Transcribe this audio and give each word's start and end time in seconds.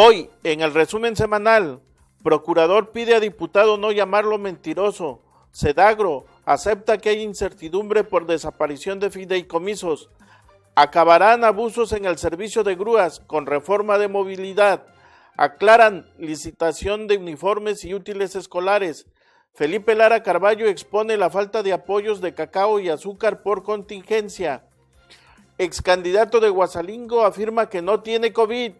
Hoy, 0.00 0.30
en 0.44 0.60
el 0.60 0.74
resumen 0.74 1.16
semanal, 1.16 1.80
Procurador 2.22 2.92
pide 2.92 3.16
a 3.16 3.20
diputado 3.20 3.78
no 3.78 3.90
llamarlo 3.90 4.38
mentiroso. 4.38 5.24
Sedagro 5.50 6.24
acepta 6.44 6.98
que 6.98 7.08
hay 7.08 7.22
incertidumbre 7.22 8.04
por 8.04 8.24
desaparición 8.24 9.00
de 9.00 9.10
fideicomisos. 9.10 10.08
Acabarán 10.76 11.42
abusos 11.42 11.92
en 11.92 12.04
el 12.04 12.16
servicio 12.16 12.62
de 12.62 12.76
grúas 12.76 13.18
con 13.26 13.44
reforma 13.44 13.98
de 13.98 14.06
movilidad. 14.06 14.86
Aclaran 15.36 16.08
licitación 16.16 17.08
de 17.08 17.16
uniformes 17.16 17.84
y 17.84 17.92
útiles 17.92 18.36
escolares. 18.36 19.08
Felipe 19.52 19.96
Lara 19.96 20.22
Carballo 20.22 20.68
expone 20.68 21.16
la 21.16 21.28
falta 21.28 21.64
de 21.64 21.72
apoyos 21.72 22.20
de 22.20 22.34
cacao 22.34 22.78
y 22.78 22.88
azúcar 22.88 23.42
por 23.42 23.64
contingencia. 23.64 24.64
Ex 25.58 25.82
candidato 25.82 26.38
de 26.38 26.50
Guasalingo 26.50 27.24
afirma 27.24 27.68
que 27.68 27.82
no 27.82 28.00
tiene 28.00 28.32
COVID. 28.32 28.74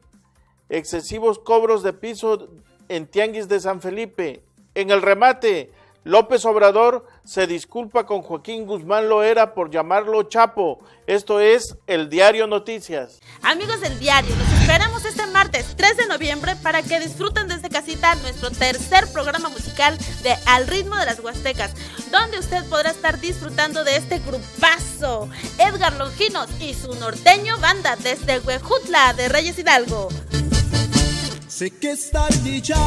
Excesivos 0.68 1.38
cobros 1.38 1.82
de 1.82 1.92
piso 1.92 2.48
en 2.88 3.06
Tianguis 3.06 3.48
de 3.48 3.60
San 3.60 3.80
Felipe. 3.80 4.42
En 4.74 4.90
el 4.90 5.02
remate, 5.02 5.72
López 6.04 6.44
Obrador 6.46 7.06
se 7.24 7.46
disculpa 7.46 8.06
con 8.06 8.22
Joaquín 8.22 8.66
Guzmán 8.66 9.08
Loera 9.08 9.52
por 9.52 9.70
llamarlo 9.70 10.22
Chapo. 10.22 10.78
Esto 11.06 11.40
es 11.40 11.76
el 11.86 12.08
Diario 12.08 12.46
Noticias. 12.46 13.20
Amigos 13.42 13.80
del 13.82 13.98
diario, 13.98 14.34
los 14.34 14.60
esperamos 14.60 15.04
este 15.04 15.26
martes 15.26 15.74
3 15.76 15.96
de 15.98 16.06
noviembre 16.06 16.56
para 16.62 16.82
que 16.82 17.00
disfruten 17.00 17.48
desde 17.48 17.68
casita 17.68 18.14
nuestro 18.16 18.50
tercer 18.50 19.06
programa 19.12 19.50
musical 19.50 19.98
de 20.22 20.34
Al 20.46 20.66
ritmo 20.66 20.96
de 20.96 21.04
las 21.04 21.20
Huastecas, 21.20 21.74
donde 22.10 22.38
usted 22.38 22.64
podrá 22.70 22.90
estar 22.90 23.20
disfrutando 23.20 23.84
de 23.84 23.96
este 23.96 24.18
grupazo. 24.20 25.28
Edgar 25.58 25.94
Longinos 25.96 26.48
y 26.60 26.72
su 26.72 26.94
norteño 26.94 27.58
banda 27.58 27.96
desde 27.96 28.40
Huejutla 28.40 29.12
de 29.12 29.28
Reyes 29.28 29.58
Hidalgo. 29.58 30.08
Sé 31.58 31.70
que 31.70 31.90
es 31.90 32.08
tarde 32.12 32.60
ya 32.60 32.78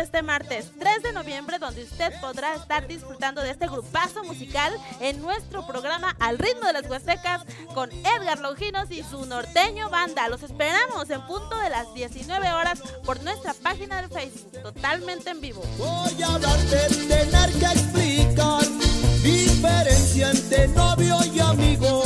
este 0.00 0.22
martes 0.22 0.70
3 0.78 1.02
de 1.02 1.12
noviembre 1.12 1.58
donde 1.58 1.82
usted 1.82 2.12
podrá 2.20 2.54
estar 2.54 2.86
disfrutando 2.86 3.42
de 3.42 3.50
este 3.50 3.66
grupazo 3.66 4.22
musical 4.24 4.72
en 5.00 5.20
nuestro 5.20 5.66
programa 5.66 6.14
Al 6.20 6.38
ritmo 6.38 6.66
de 6.66 6.72
las 6.74 6.88
Huastecas 6.88 7.42
con 7.74 7.90
Edgar 7.90 8.38
Longinos 8.38 8.90
y 8.90 9.02
su 9.02 9.26
norteño 9.26 9.90
banda. 9.90 10.28
Los 10.28 10.42
esperamos 10.42 11.10
en 11.10 11.20
punto 11.26 11.58
de 11.58 11.70
las 11.70 11.92
19 11.94 12.52
horas 12.52 12.80
por 13.04 13.22
nuestra 13.22 13.54
página 13.54 14.02
de 14.02 14.08
Facebook, 14.08 14.62
totalmente 14.62 15.30
en 15.30 15.40
vivo. 15.40 15.62
Voy 15.78 16.22
a 16.22 16.34
hablarte, 16.34 16.88
tener 17.08 17.52
que 17.52 17.66
explicar 17.66 18.64
diferencia 19.22 20.30
entre 20.30 20.68
novio 20.68 21.18
y 21.34 21.40
amigo. 21.40 22.02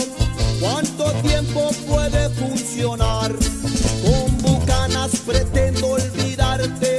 ¿Cuánto 0.60 1.10
tiempo 1.22 1.70
puede 1.88 2.28
funcionar? 2.30 3.32
Con 4.02 4.38
bucanas 4.38 5.10
pretendo 5.26 5.88
olvidarte, 5.88 6.91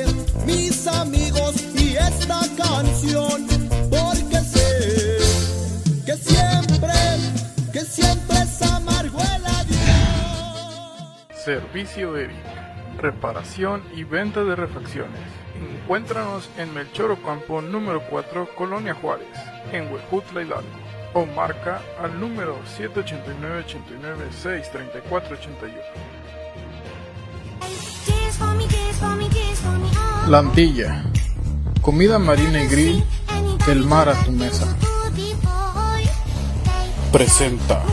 Servicio 11.46 12.18
EVI. 12.18 12.34
Reparación 12.98 13.84
y 13.96 14.03
venta 14.06 14.44
de 14.44 14.56
refacciones. 14.56 15.20
Encuéntranos 15.82 16.50
en 16.58 16.74
Melchor 16.74 17.12
Ocampo 17.12 17.62
número 17.62 18.02
4, 18.09 18.50
Colonia 18.56 18.96
Juárez, 18.96 19.28
en 19.72 19.92
Huejutla 19.92 20.42
Hidalgo. 20.42 20.70
O 21.14 21.26
marca 21.28 21.82
al 22.02 22.20
número 22.20 22.58
789 22.66 23.66
89 23.66 24.26
634 24.32 25.36
81. 25.36 25.78
Lantilla. 30.28 31.03
Comida 31.84 32.18
marina 32.18 32.64
y 32.64 32.68
grill 32.68 33.04
del 33.68 33.84
mar 33.84 34.08
a 34.08 34.14
tu 34.24 34.32
mesa. 34.32 34.74
Presenta. 37.12 37.84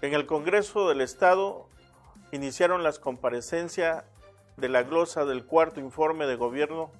En 0.00 0.14
el 0.14 0.26
Congreso 0.26 0.88
del 0.88 1.00
Estado 1.00 1.66
iniciaron 2.30 2.84
las 2.84 3.00
comparecencias 3.00 4.04
de 4.56 4.68
la 4.68 4.82
glosa 4.82 5.24
del 5.24 5.44
cuarto 5.44 5.80
informe 5.80 6.26
de 6.26 6.36
gobierno 6.36 6.90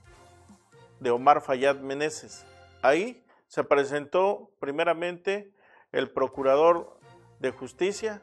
de 1.00 1.10
Omar 1.10 1.42
Fayad 1.42 1.76
Meneses. 1.80 2.44
Ahí 2.82 3.24
se 3.48 3.64
presentó 3.64 4.50
primeramente 4.60 5.52
el 5.92 6.10
procurador 6.10 6.98
de 7.40 7.50
justicia, 7.50 8.22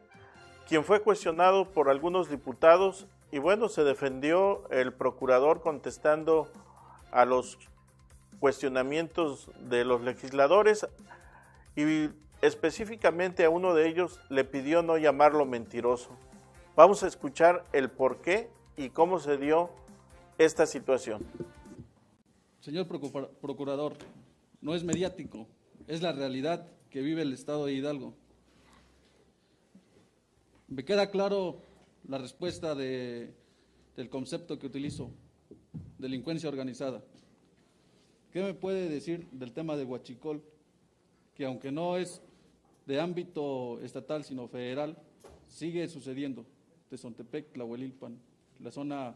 quien 0.67 0.83
fue 0.83 1.01
cuestionado 1.01 1.71
por 1.71 1.89
algunos 1.89 2.29
diputados 2.29 3.07
y 3.31 3.37
bueno, 3.37 3.69
se 3.69 3.83
defendió 3.83 4.67
el 4.71 4.93
procurador 4.93 5.61
contestando 5.61 6.47
a 7.11 7.25
los 7.25 7.59
cuestionamientos 8.39 9.51
de 9.59 9.85
los 9.85 10.01
legisladores 10.01 10.87
y 11.75 12.09
específicamente 12.41 13.45
a 13.45 13.49
uno 13.49 13.73
de 13.73 13.87
ellos 13.87 14.19
le 14.29 14.45
pidió 14.45 14.81
no 14.81 14.97
llamarlo 14.97 15.45
mentiroso. 15.45 16.09
Vamos 16.75 17.03
a 17.03 17.07
escuchar 17.07 17.65
el 17.73 17.91
por 17.91 18.21
qué 18.21 18.49
y 18.79 18.89
cómo 18.91 19.19
se 19.19 19.37
dio 19.37 19.69
esta 20.37 20.65
situación. 20.65 21.21
Señor 22.61 22.87
Procura- 22.87 23.27
Procurador, 23.41 23.97
no 24.61 24.73
es 24.73 24.85
mediático, 24.85 25.47
es 25.85 26.01
la 26.01 26.13
realidad 26.13 26.65
que 26.89 27.01
vive 27.01 27.23
el 27.23 27.33
Estado 27.33 27.65
de 27.65 27.73
Hidalgo. 27.73 28.13
Me 30.69 30.85
queda 30.85 31.11
claro 31.11 31.61
la 32.07 32.19
respuesta 32.19 32.73
de- 32.73 33.33
del 33.97 34.09
concepto 34.09 34.57
que 34.57 34.67
utilizo, 34.67 35.11
delincuencia 35.97 36.47
organizada. 36.47 37.03
¿Qué 38.31 38.41
me 38.41 38.53
puede 38.53 38.87
decir 38.87 39.27
del 39.31 39.51
tema 39.51 39.75
de 39.75 39.83
Huachicol, 39.83 40.41
que 41.35 41.43
aunque 41.45 41.69
no 41.71 41.97
es 41.97 42.21
de 42.85 43.01
ámbito 43.01 43.81
estatal 43.81 44.23
sino 44.23 44.47
federal, 44.47 44.97
sigue 45.49 45.85
sucediendo? 45.89 46.45
Tezontepec, 46.89 47.51
Tlahuelilpan, 47.51 48.17
la 48.59 48.71
zona 48.71 49.15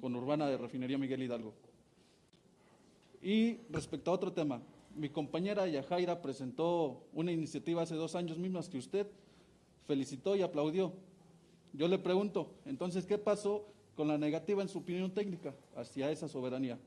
conurbana 0.00 0.46
de 0.48 0.56
Refinería 0.56 0.98
Miguel 0.98 1.22
Hidalgo. 1.22 1.54
Y 3.22 3.58
respecto 3.70 4.10
a 4.10 4.14
otro 4.14 4.32
tema, 4.32 4.62
mi 4.96 5.08
compañera 5.08 5.66
Yajaira 5.66 6.22
presentó 6.22 7.02
una 7.12 7.32
iniciativa 7.32 7.82
hace 7.82 7.94
dos 7.94 8.14
años 8.14 8.38
mismas 8.38 8.68
que 8.68 8.78
usted 8.78 9.06
felicitó 9.86 10.36
y 10.36 10.42
aplaudió. 10.42 10.92
Yo 11.72 11.86
le 11.88 11.98
pregunto, 11.98 12.50
entonces, 12.66 13.06
¿qué 13.06 13.18
pasó 13.18 13.66
con 13.96 14.08
la 14.08 14.18
negativa 14.18 14.62
en 14.62 14.68
su 14.68 14.78
opinión 14.78 15.10
técnica 15.12 15.54
hacia 15.76 16.10
esa 16.10 16.28
soberanía? 16.28 16.78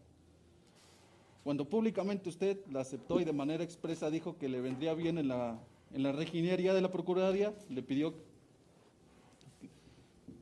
Cuando 1.43 1.65
públicamente 1.65 2.29
usted 2.29 2.59
la 2.71 2.81
aceptó 2.81 3.19
y 3.19 3.25
de 3.25 3.33
manera 3.33 3.63
expresa 3.63 4.09
dijo 4.09 4.37
que 4.37 4.49
le 4.49 4.61
vendría 4.61 4.93
bien 4.93 5.17
en 5.17 5.27
la, 5.27 5.59
en 5.91 6.03
la 6.03 6.11
reginería 6.11 6.73
de 6.73 6.81
la 6.81 6.91
Procuraduría, 6.91 7.53
le 7.69 7.83
pidió, 7.83 8.13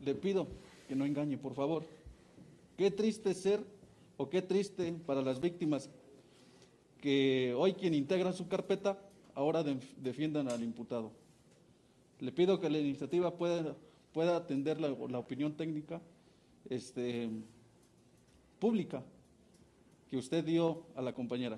le 0.04 0.16
pido 0.16 0.48
que 0.92 0.96
no 0.98 1.06
engañe, 1.06 1.38
por 1.38 1.54
favor. 1.54 1.86
Qué 2.76 2.92
triste 2.92 3.34
ser 3.34 3.64
o 4.18 4.30
qué 4.30 4.42
triste 4.42 4.92
para 5.06 5.22
las 5.22 5.40
víctimas 5.40 5.90
que 7.00 7.56
hoy 7.58 7.72
quien 7.76 7.94
integra 7.94 8.34
su 8.34 8.50
carpeta 8.50 9.00
ahora 9.34 9.64
de- 9.64 9.80
defiendan 9.96 10.50
al 10.50 10.62
imputado. 10.62 11.14
Le 12.20 12.34
pido 12.34 12.60
que 12.60 12.70
la 12.70 12.78
iniciativa 12.78 13.32
pueda, 13.38 13.74
pueda 14.12 14.36
atender 14.36 14.82
la, 14.82 14.90
la 14.90 15.18
opinión 15.20 15.54
técnica 15.56 16.02
este, 16.70 17.30
pública 18.60 19.02
que 20.10 20.18
usted 20.18 20.44
dio 20.44 20.84
a 20.98 21.02
la 21.02 21.14
compañera. 21.14 21.58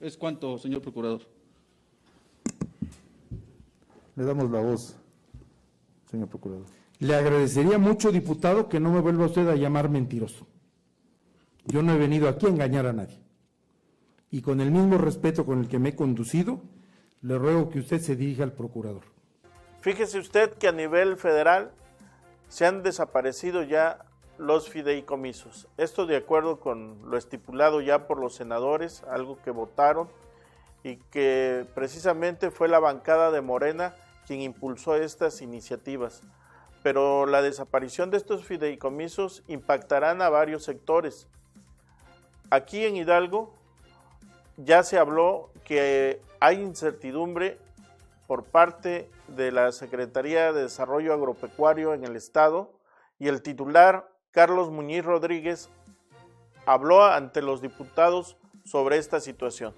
Es 0.00 0.16
cuanto, 0.16 0.56
señor 0.56 0.82
procurador. 0.82 1.22
Le 4.14 4.22
damos 4.24 4.48
la 4.52 4.60
voz, 4.60 4.94
señor 6.08 6.28
procurador. 6.28 6.66
Le 7.00 7.14
agradecería 7.14 7.78
mucho, 7.78 8.10
diputado, 8.10 8.68
que 8.68 8.80
no 8.80 8.90
me 8.90 9.00
vuelva 9.00 9.26
usted 9.26 9.48
a 9.48 9.54
llamar 9.54 9.88
mentiroso. 9.88 10.46
Yo 11.64 11.82
no 11.82 11.92
he 11.92 11.98
venido 11.98 12.28
aquí 12.28 12.46
a 12.46 12.50
engañar 12.50 12.86
a 12.86 12.92
nadie. 12.92 13.20
Y 14.30 14.42
con 14.42 14.60
el 14.60 14.70
mismo 14.70 14.98
respeto 14.98 15.46
con 15.46 15.60
el 15.60 15.68
que 15.68 15.78
me 15.78 15.90
he 15.90 15.96
conducido, 15.96 16.60
le 17.22 17.38
ruego 17.38 17.70
que 17.70 17.78
usted 17.78 18.00
se 18.00 18.16
dirija 18.16 18.42
al 18.42 18.52
procurador. 18.52 19.02
Fíjese 19.80 20.18
usted 20.18 20.52
que 20.54 20.68
a 20.68 20.72
nivel 20.72 21.16
federal 21.16 21.70
se 22.48 22.66
han 22.66 22.82
desaparecido 22.82 23.62
ya 23.62 24.04
los 24.38 24.68
fideicomisos. 24.68 25.68
Esto 25.76 26.06
de 26.06 26.16
acuerdo 26.16 26.60
con 26.60 27.10
lo 27.10 27.16
estipulado 27.16 27.80
ya 27.80 28.06
por 28.06 28.18
los 28.18 28.34
senadores, 28.34 29.02
algo 29.04 29.40
que 29.42 29.50
votaron 29.50 30.08
y 30.82 30.96
que 31.10 31.66
precisamente 31.74 32.50
fue 32.50 32.68
la 32.68 32.78
bancada 32.78 33.30
de 33.30 33.40
Morena 33.40 33.94
quien 34.26 34.40
impulsó 34.40 34.96
estas 34.96 35.42
iniciativas. 35.42 36.22
Pero 36.88 37.26
la 37.26 37.42
desaparición 37.42 38.10
de 38.10 38.16
estos 38.16 38.46
fideicomisos 38.46 39.42
impactarán 39.46 40.22
a 40.22 40.30
varios 40.30 40.64
sectores. 40.64 41.26
Aquí 42.48 42.82
en 42.82 42.96
Hidalgo 42.96 43.52
ya 44.56 44.82
se 44.82 44.96
habló 44.96 45.50
que 45.66 46.22
hay 46.40 46.62
incertidumbre 46.62 47.58
por 48.26 48.44
parte 48.44 49.10
de 49.36 49.52
la 49.52 49.70
Secretaría 49.72 50.50
de 50.54 50.62
Desarrollo 50.62 51.12
Agropecuario 51.12 51.92
en 51.92 52.04
el 52.04 52.16
Estado 52.16 52.72
y 53.18 53.28
el 53.28 53.42
titular 53.42 54.10
Carlos 54.30 54.70
Muñiz 54.70 55.04
Rodríguez 55.04 55.68
habló 56.64 57.04
ante 57.04 57.42
los 57.42 57.60
diputados 57.60 58.38
sobre 58.64 58.96
esta 58.96 59.20
situación. 59.20 59.74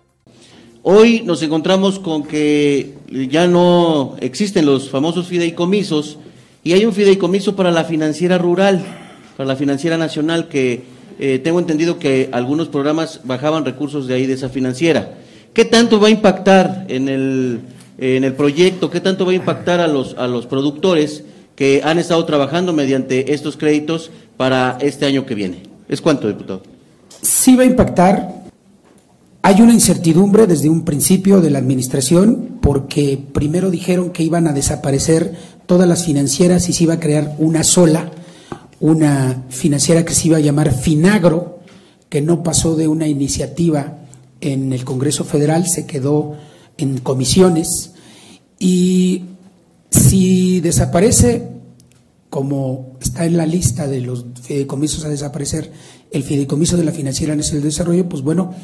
Hoy 0.84 1.22
nos 1.22 1.42
encontramos 1.42 1.98
con 1.98 2.22
que 2.22 2.94
ya 3.08 3.48
no 3.48 4.14
existen 4.20 4.64
los 4.64 4.90
famosos 4.90 5.26
fideicomisos 5.26 6.20
y 6.62 6.72
hay 6.72 6.84
un 6.84 6.92
fideicomiso 6.92 7.56
para 7.56 7.70
la 7.70 7.84
financiera 7.84 8.38
rural, 8.38 8.84
para 9.36 9.48
la 9.48 9.56
financiera 9.56 9.96
nacional, 9.96 10.48
que 10.48 10.82
eh, 11.18 11.38
tengo 11.38 11.58
entendido 11.58 11.98
que 11.98 12.28
algunos 12.32 12.68
programas 12.68 13.20
bajaban 13.24 13.64
recursos 13.64 14.06
de 14.06 14.14
ahí 14.14 14.26
de 14.26 14.34
esa 14.34 14.48
financiera. 14.48 15.14
¿Qué 15.52 15.64
tanto 15.64 16.00
va 16.00 16.08
a 16.08 16.10
impactar 16.10 16.86
en 16.88 17.08
el, 17.08 17.60
en 17.98 18.24
el 18.24 18.34
proyecto? 18.34 18.90
¿Qué 18.90 19.00
tanto 19.00 19.24
va 19.26 19.32
a 19.32 19.34
impactar 19.34 19.80
a 19.80 19.88
los, 19.88 20.14
a 20.18 20.26
los 20.26 20.46
productores 20.46 21.24
que 21.56 21.82
han 21.84 21.98
estado 21.98 22.24
trabajando 22.24 22.72
mediante 22.72 23.32
estos 23.32 23.56
créditos 23.56 24.10
para 24.36 24.78
este 24.80 25.06
año 25.06 25.26
que 25.26 25.34
viene? 25.34 25.62
¿Es 25.88 26.00
cuánto, 26.00 26.28
diputado? 26.28 26.62
Sí 27.20 27.56
va 27.56 27.64
a 27.64 27.66
impactar. 27.66 28.40
Hay 29.42 29.62
una 29.62 29.72
incertidumbre 29.72 30.46
desde 30.46 30.68
un 30.68 30.84
principio 30.84 31.40
de 31.40 31.50
la 31.50 31.58
administración 31.58 32.58
porque 32.60 33.18
primero 33.32 33.70
dijeron 33.70 34.10
que 34.10 34.22
iban 34.22 34.46
a 34.46 34.52
desaparecer 34.52 35.34
todas 35.70 35.88
las 35.88 36.04
financieras 36.04 36.68
y 36.68 36.72
se 36.72 36.82
iba 36.82 36.94
a 36.94 36.98
crear 36.98 37.36
una 37.38 37.62
sola, 37.62 38.10
una 38.80 39.44
financiera 39.50 40.04
que 40.04 40.14
se 40.14 40.26
iba 40.26 40.38
a 40.38 40.40
llamar 40.40 40.74
Finagro, 40.74 41.60
que 42.08 42.20
no 42.20 42.42
pasó 42.42 42.74
de 42.74 42.88
una 42.88 43.06
iniciativa 43.06 43.98
en 44.40 44.72
el 44.72 44.84
Congreso 44.84 45.22
Federal, 45.22 45.68
se 45.68 45.86
quedó 45.86 46.34
en 46.76 46.98
comisiones. 46.98 47.92
Y 48.58 49.26
si 49.92 50.58
desaparece, 50.58 51.46
como 52.30 52.96
está 53.00 53.24
en 53.24 53.36
la 53.36 53.46
lista 53.46 53.86
de 53.86 54.00
los 54.00 54.26
fideicomisos 54.42 55.04
a 55.04 55.08
desaparecer, 55.08 55.70
el 56.10 56.24
fideicomiso 56.24 56.76
de 56.76 56.82
la 56.82 56.90
Financiera 56.90 57.36
Nacional 57.36 57.62
de 57.62 57.68
Desarrollo, 57.68 58.08
pues 58.08 58.24
bueno, 58.24 58.56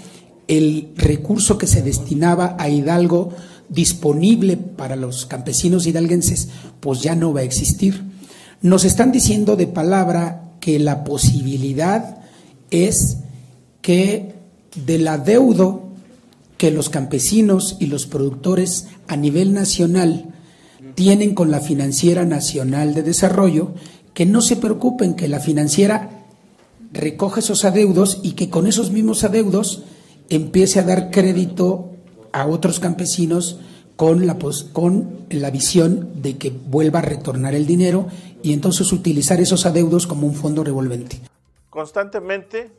el 0.49 0.88
recurso 0.97 1.56
que 1.56 1.69
se 1.69 1.82
destinaba 1.82 2.56
a 2.58 2.69
Hidalgo 2.69 3.31
disponible 3.68 4.56
para 4.56 4.96
los 4.96 5.26
campesinos 5.26 5.86
hidalguenses, 5.86 6.48
pues 6.80 7.00
ya 7.00 7.14
no 7.14 7.32
va 7.32 7.40
a 7.40 7.44
existir. 7.44 8.02
Nos 8.62 8.84
están 8.84 9.12
diciendo 9.12 9.56
de 9.56 9.66
palabra 9.66 10.52
que 10.60 10.78
la 10.78 11.04
posibilidad 11.04 12.18
es 12.70 13.18
que 13.82 14.34
del 14.86 15.08
adeudo 15.08 15.86
que 16.58 16.70
los 16.70 16.88
campesinos 16.88 17.76
y 17.80 17.86
los 17.86 18.06
productores 18.06 18.86
a 19.08 19.16
nivel 19.16 19.52
nacional 19.52 20.34
tienen 20.94 21.34
con 21.34 21.50
la 21.50 21.60
Financiera 21.60 22.24
Nacional 22.24 22.94
de 22.94 23.02
Desarrollo, 23.02 23.74
que 24.14 24.24
no 24.24 24.40
se 24.40 24.56
preocupen 24.56 25.14
que 25.14 25.28
la 25.28 25.40
financiera 25.40 26.24
recoge 26.92 27.40
esos 27.40 27.66
adeudos 27.66 28.20
y 28.22 28.32
que 28.32 28.48
con 28.48 28.66
esos 28.66 28.90
mismos 28.90 29.22
adeudos 29.24 29.82
empiece 30.30 30.80
a 30.80 30.84
dar 30.84 31.10
crédito 31.10 31.95
a 32.36 32.46
otros 32.46 32.80
campesinos 32.80 33.58
con 33.96 34.26
la, 34.26 34.36
con 34.72 35.26
la 35.30 35.50
visión 35.50 36.20
de 36.20 36.36
que 36.36 36.50
vuelva 36.50 36.98
a 36.98 37.02
retornar 37.02 37.54
el 37.54 37.66
dinero 37.66 38.08
y 38.42 38.52
entonces 38.52 38.92
utilizar 38.92 39.40
esos 39.40 39.64
adeudos 39.64 40.06
como 40.06 40.26
un 40.26 40.34
fondo 40.34 40.62
revolvente. 40.62 41.18
Constantemente 41.70 42.70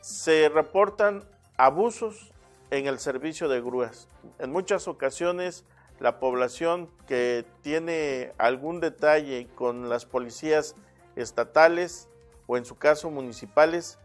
se 0.00 0.48
reportan 0.48 1.22
abusos 1.56 2.32
en 2.72 2.88
el 2.88 2.98
servicio 2.98 3.48
de 3.48 3.60
grúas. 3.60 4.08
En 4.40 4.50
muchas 4.50 4.88
ocasiones 4.88 5.64
la 6.00 6.18
población 6.18 6.88
que 7.06 7.44
tiene 7.62 8.32
algún 8.38 8.80
detalle 8.80 9.46
con 9.54 9.88
las 9.88 10.04
policías 10.04 10.74
estatales 11.14 12.08
o 12.48 12.56
en 12.56 12.64
su 12.64 12.76
caso 12.76 13.08
municipales, 13.10 13.98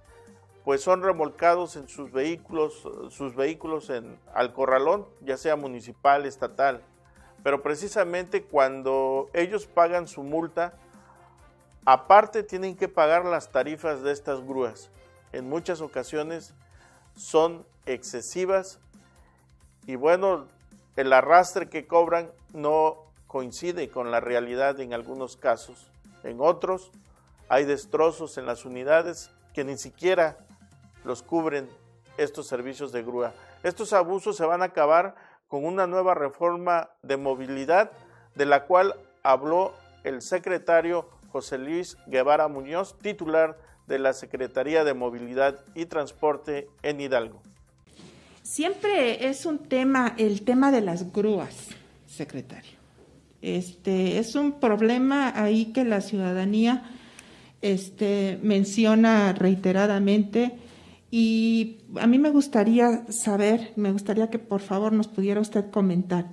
pues 0.65 0.81
son 0.81 1.03
remolcados 1.03 1.75
en 1.75 1.87
sus 1.87 2.11
vehículos, 2.11 2.87
sus 3.11 3.35
vehículos 3.35 3.91
en, 3.91 4.19
al 4.33 4.51
corralón, 4.51 5.05
ya 5.21 5.37
sea 5.37 5.55
municipal, 5.55 6.25
estatal. 6.25 6.81
Pero 7.43 7.61
precisamente 7.61 8.43
cuando 8.43 9.29
ellos 9.33 9.67
pagan 9.67 10.07
su 10.07 10.23
multa, 10.23 10.73
aparte 11.85 12.41
tienen 12.41 12.75
que 12.75 12.87
pagar 12.87 13.25
las 13.25 13.51
tarifas 13.51 14.01
de 14.01 14.11
estas 14.11 14.41
grúas. 14.41 14.89
En 15.33 15.47
muchas 15.47 15.81
ocasiones 15.81 16.55
son 17.15 17.63
excesivas 17.85 18.79
y 19.85 19.97
bueno, 19.97 20.47
el 20.95 21.13
arrastre 21.13 21.69
que 21.69 21.85
cobran 21.85 22.31
no 22.53 23.03
coincide 23.27 23.89
con 23.89 24.09
la 24.09 24.19
realidad 24.19 24.79
en 24.79 24.95
algunos 24.95 25.37
casos. 25.37 25.91
En 26.23 26.41
otros 26.41 26.91
hay 27.49 27.65
destrozos 27.65 28.39
en 28.39 28.47
las 28.47 28.65
unidades 28.65 29.29
que 29.53 29.63
ni 29.63 29.77
siquiera 29.77 30.39
los 31.05 31.23
cubren 31.23 31.69
estos 32.17 32.47
servicios 32.47 32.91
de 32.91 33.03
grúa. 33.03 33.33
Estos 33.63 33.93
abusos 33.93 34.35
se 34.35 34.45
van 34.45 34.61
a 34.61 34.65
acabar 34.65 35.15
con 35.47 35.65
una 35.65 35.87
nueva 35.87 36.13
reforma 36.13 36.89
de 37.03 37.17
movilidad 37.17 37.91
de 38.35 38.45
la 38.45 38.65
cual 38.65 38.95
habló 39.23 39.73
el 40.03 40.21
secretario 40.21 41.09
José 41.31 41.57
Luis 41.57 41.97
Guevara 42.07 42.47
Muñoz, 42.47 42.97
titular 42.99 43.57
de 43.87 43.99
la 43.99 44.13
Secretaría 44.13 44.83
de 44.83 44.93
Movilidad 44.93 45.59
y 45.75 45.85
Transporte 45.85 46.69
en 46.81 47.01
Hidalgo. 47.01 47.41
Siempre 48.41 49.27
es 49.27 49.45
un 49.45 49.59
tema, 49.59 50.15
el 50.17 50.43
tema 50.43 50.71
de 50.71 50.81
las 50.81 51.11
grúas, 51.11 51.69
secretario. 52.07 52.71
Este 53.41 54.17
es 54.17 54.35
un 54.35 54.59
problema 54.59 55.33
ahí 55.35 55.73
que 55.73 55.83
la 55.83 56.01
ciudadanía 56.01 56.83
este, 57.61 58.39
menciona 58.41 59.33
reiteradamente 59.33 60.57
y 61.11 61.77
a 61.99 62.07
mí 62.07 62.19
me 62.19 62.31
gustaría 62.31 63.05
saber, 63.09 63.71
me 63.75 63.91
gustaría 63.91 64.29
que 64.29 64.39
por 64.39 64.61
favor 64.61 64.91
nos 64.93 65.07
pudiera 65.07 65.39
usted 65.39 65.69
comentar, 65.69 66.27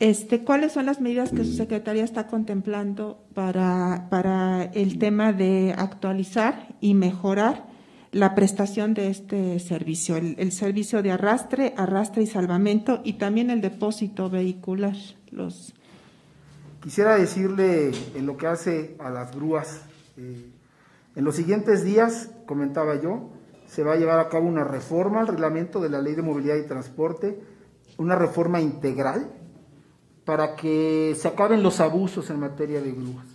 este, 0.00 0.42
¿cuáles 0.42 0.72
son 0.72 0.86
las 0.86 1.00
medidas 1.00 1.30
que 1.30 1.44
su 1.44 1.52
secretaría 1.52 2.04
está 2.04 2.26
contemplando 2.26 3.24
para, 3.32 4.08
para 4.10 4.64
el 4.64 4.98
tema 4.98 5.32
de 5.32 5.74
actualizar 5.76 6.74
y 6.80 6.94
mejorar 6.94 7.66
la 8.10 8.34
prestación 8.34 8.94
de 8.94 9.08
este 9.08 9.58
servicio, 9.60 10.16
el, 10.16 10.34
el, 10.38 10.52
servicio 10.52 11.02
de 11.02 11.12
arrastre, 11.12 11.74
arrastre 11.76 12.22
y 12.22 12.26
salvamento 12.26 13.00
y 13.04 13.14
también 13.14 13.50
el 13.50 13.60
depósito 13.60 14.30
vehicular? 14.30 14.96
Los... 15.30 15.74
Quisiera 16.82 17.16
decirle 17.16 17.92
en 18.14 18.26
lo 18.26 18.36
que 18.36 18.46
hace 18.46 18.96
a 18.98 19.10
las 19.10 19.34
grúas, 19.34 19.80
eh, 20.16 20.50
en 21.16 21.24
los 21.24 21.36
siguientes 21.36 21.84
días, 21.84 22.30
comentaba 22.46 23.00
yo, 23.00 23.30
se 23.66 23.82
va 23.82 23.94
a 23.94 23.96
llevar 23.96 24.20
a 24.20 24.28
cabo 24.28 24.46
una 24.46 24.64
reforma 24.64 25.20
al 25.20 25.28
reglamento 25.28 25.80
de 25.80 25.88
la 25.88 26.00
Ley 26.00 26.14
de 26.14 26.22
Movilidad 26.22 26.56
y 26.56 26.66
Transporte, 26.66 27.40
una 27.98 28.16
reforma 28.16 28.60
integral 28.60 29.30
para 30.24 30.56
que 30.56 31.14
se 31.16 31.28
acaben 31.28 31.62
los 31.62 31.80
abusos 31.80 32.30
en 32.30 32.40
materia 32.40 32.80
de 32.80 32.92
grúas, 32.92 33.26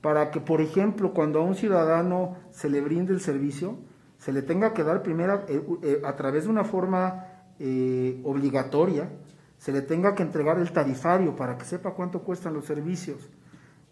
para 0.00 0.30
que, 0.30 0.40
por 0.40 0.60
ejemplo, 0.60 1.12
cuando 1.12 1.40
a 1.40 1.42
un 1.42 1.54
ciudadano 1.54 2.36
se 2.50 2.68
le 2.68 2.80
brinde 2.80 3.12
el 3.12 3.20
servicio, 3.20 3.78
se 4.18 4.32
le 4.32 4.42
tenga 4.42 4.74
que 4.74 4.84
dar 4.84 5.02
primero 5.02 5.44
eh, 5.48 5.62
eh, 5.82 6.02
a 6.04 6.14
través 6.16 6.44
de 6.44 6.50
una 6.50 6.64
forma 6.64 7.26
eh, 7.58 8.20
obligatoria, 8.24 9.10
se 9.58 9.72
le 9.72 9.82
tenga 9.82 10.14
que 10.14 10.22
entregar 10.22 10.58
el 10.58 10.72
tarifario 10.72 11.36
para 11.36 11.56
que 11.56 11.64
sepa 11.64 11.92
cuánto 11.92 12.22
cuestan 12.22 12.54
los 12.54 12.64
servicios, 12.64 13.28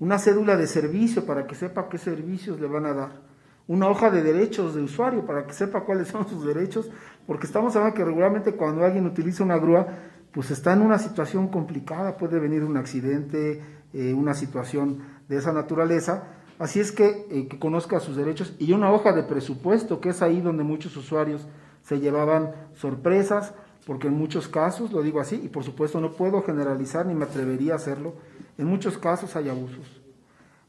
una 0.00 0.18
cédula 0.18 0.56
de 0.56 0.66
servicio 0.66 1.25
para 1.26 1.46
que 1.46 1.54
sepa 1.54 1.88
qué 1.88 1.98
servicios 1.98 2.60
le 2.60 2.68
van 2.68 2.87
a 2.87 2.94
dar 2.94 3.27
una 3.68 3.88
hoja 3.88 4.10
de 4.10 4.22
derechos 4.22 4.75
de 4.75 4.82
usuario 4.82 5.25
para 5.25 5.46
que 5.46 5.52
sepa 5.52 5.84
cuáles 5.84 6.08
son 6.08 6.28
sus 6.28 6.44
derechos, 6.44 6.90
porque 7.26 7.46
estamos 7.46 7.76
hablando 7.76 7.96
que 7.96 8.04
regularmente 8.04 8.54
cuando 8.54 8.84
alguien 8.84 9.06
utiliza 9.06 9.44
una 9.44 9.58
grúa, 9.58 9.87
pues 10.32 10.50
está 10.50 10.72
en 10.72 10.82
una 10.82 10.98
situación 10.98 11.48
complicada, 11.48 12.16
puede 12.16 12.40
venir 12.40 12.64
un 12.64 12.76
accidente, 12.76 13.62
eh, 13.92 14.12
una 14.12 14.34
situación 14.34 14.98
de 15.28 15.37
esa 15.37 15.52
naturaleza, 15.52 16.25
Así 16.58 16.80
es 16.80 16.90
que, 16.90 17.26
eh, 17.30 17.46
que 17.48 17.58
conozca 17.58 18.00
sus 18.00 18.16
derechos 18.16 18.54
y 18.58 18.72
una 18.72 18.90
hoja 18.90 19.12
de 19.12 19.22
presupuesto, 19.22 20.00
que 20.00 20.08
es 20.08 20.22
ahí 20.22 20.40
donde 20.40 20.64
muchos 20.64 20.96
usuarios 20.96 21.46
se 21.82 22.00
llevaban 22.00 22.52
sorpresas, 22.75 23.54
porque 23.87 24.08
en 24.08 24.14
muchos 24.14 24.48
casos, 24.48 24.92
lo 24.92 25.02
digo 25.02 25.20
así, 25.20 25.40
y 25.42 25.48
por 25.48 25.62
supuesto 25.62 26.00
no 26.00 26.12
puedo 26.12 26.42
generalizar 26.42 27.06
ni 27.06 27.14
me 27.14 27.25
atrevería 27.25 27.75
a 27.75 27.76
hacerlo, 27.76 28.14
en 28.58 28.66
muchos 28.66 28.98
casos 28.98 29.37
hay 29.37 29.48
abusos. 29.48 30.02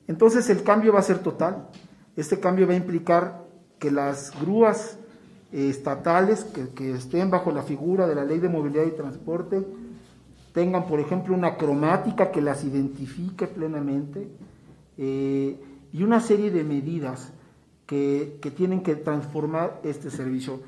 Entonces 0.07 0.49
el 0.49 0.63
cambio 0.63 0.93
va 0.93 0.99
a 0.99 1.03
ser 1.03 1.19
total. 1.19 1.67
Este 2.19 2.41
cambio 2.41 2.67
va 2.67 2.73
a 2.73 2.75
implicar 2.75 3.45
que 3.79 3.91
las 3.91 4.37
grúas 4.41 4.97
eh, 5.53 5.69
estatales 5.69 6.43
que, 6.75 6.91
estén 6.91 7.31
bajo 7.31 7.49
la 7.51 7.63
figura 7.63 8.07
de 8.07 8.15
la 8.15 8.25
ley 8.25 8.39
de 8.39 8.49
movilidad 8.49 8.83
y 8.83 8.91
transporte 8.91 9.65
tengan, 10.51 10.85
por 10.85 10.99
ejemplo, 10.99 11.33
una 11.33 11.55
cromática 11.55 12.29
que 12.29 12.41
las 12.41 12.65
identifique 12.65 13.47
plenamente 13.47 14.27
eh, 14.97 15.57
y 15.93 16.03
una 16.03 16.19
serie 16.19 16.51
de 16.51 16.65
medidas 16.65 17.31
que 17.87 18.53
tienen 18.57 18.83
que 18.83 18.97
transformar 18.97 19.79
este 19.83 20.11
servicio. 20.11 20.59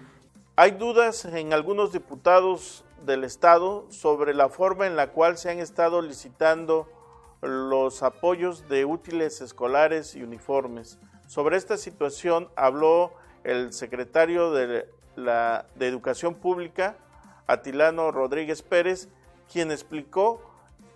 Hay 0.56 0.72
dudas 0.72 1.26
en 1.26 1.52
algunos 1.52 1.92
diputados 1.92 2.86
del 3.06 3.26
Estado 3.26 3.88
sobre 3.90 4.34
la 4.34 4.48
forma 4.48 4.88
en 4.88 4.96
la 4.96 5.12
cual 5.12 5.38
se 5.38 5.52
han 5.52 5.60
estado 5.60 6.02
licitando 6.02 6.88
los 7.42 8.04
apoyos 8.04 8.70
de 8.70 8.86
útiles 8.86 9.42
escolares 9.42 10.16
y 10.16 10.24
uniformes. 10.24 10.98
Sobre 11.32 11.56
esta 11.56 11.78
situación 11.78 12.50
habló 12.58 13.14
el 13.46 13.72
secretario 13.72 14.52
de, 14.52 14.86
la, 15.16 15.66
de 15.76 15.88
Educación 15.88 16.36
Pública, 16.36 16.98
Atilano 17.48 18.12
Rodríguez 18.12 18.62
Pérez, 18.64 19.08
quien 19.50 19.72
explicó 19.72 20.42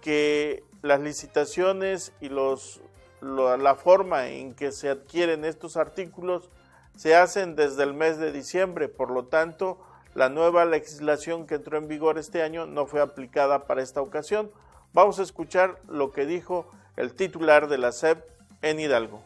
que 0.02 0.62
las 0.82 1.00
licitaciones 1.00 2.12
y 2.20 2.28
los, 2.28 2.82
lo, 3.22 3.56
la 3.56 3.76
forma 3.76 4.28
en 4.28 4.54
que 4.56 4.74
se 4.74 4.90
adquieren 4.90 5.46
estos 5.46 5.78
artículos 5.78 6.50
se 6.98 7.16
hacen 7.16 7.56
desde 7.56 7.84
el 7.84 7.94
mes 7.94 8.18
de 8.18 8.34
diciembre, 8.34 8.90
por 8.90 9.12
lo 9.12 9.28
tanto, 9.28 9.80
la 10.16 10.28
nueva 10.28 10.66
legislación 10.66 11.48
que 11.48 11.56
entró 11.56 11.78
en 11.78 11.88
vigor 11.88 12.18
este 12.18 12.44
año 12.44 12.66
no 12.66 12.88
fue 12.88 13.00
aplicada 13.00 13.68
para 13.68 13.82
esta 13.82 14.02
ocasión. 14.02 14.52
Vamos 14.92 15.18
a 15.18 15.24
escuchar 15.24 15.80
lo 15.88 16.12
que 16.12 16.26
dijo 16.26 16.70
el 16.98 17.14
titular 17.14 17.70
de 17.70 17.78
la 17.78 17.94
SEP 17.94 18.22
en 18.62 18.82
Hidalgo. 18.82 19.24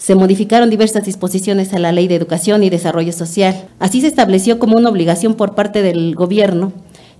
Se 0.00 0.14
modificaron 0.14 0.70
diversas 0.70 1.04
disposiciones 1.04 1.74
a 1.74 1.78
la 1.78 1.92
Ley 1.92 2.08
de 2.08 2.14
Educación 2.14 2.64
y 2.64 2.70
Desarrollo 2.70 3.12
Social. 3.12 3.68
Así 3.78 4.00
se 4.00 4.06
estableció 4.06 4.58
como 4.58 4.78
una 4.78 4.88
obligación 4.88 5.34
por 5.34 5.54
parte 5.54 5.82
del 5.82 6.14
gobierno 6.14 6.72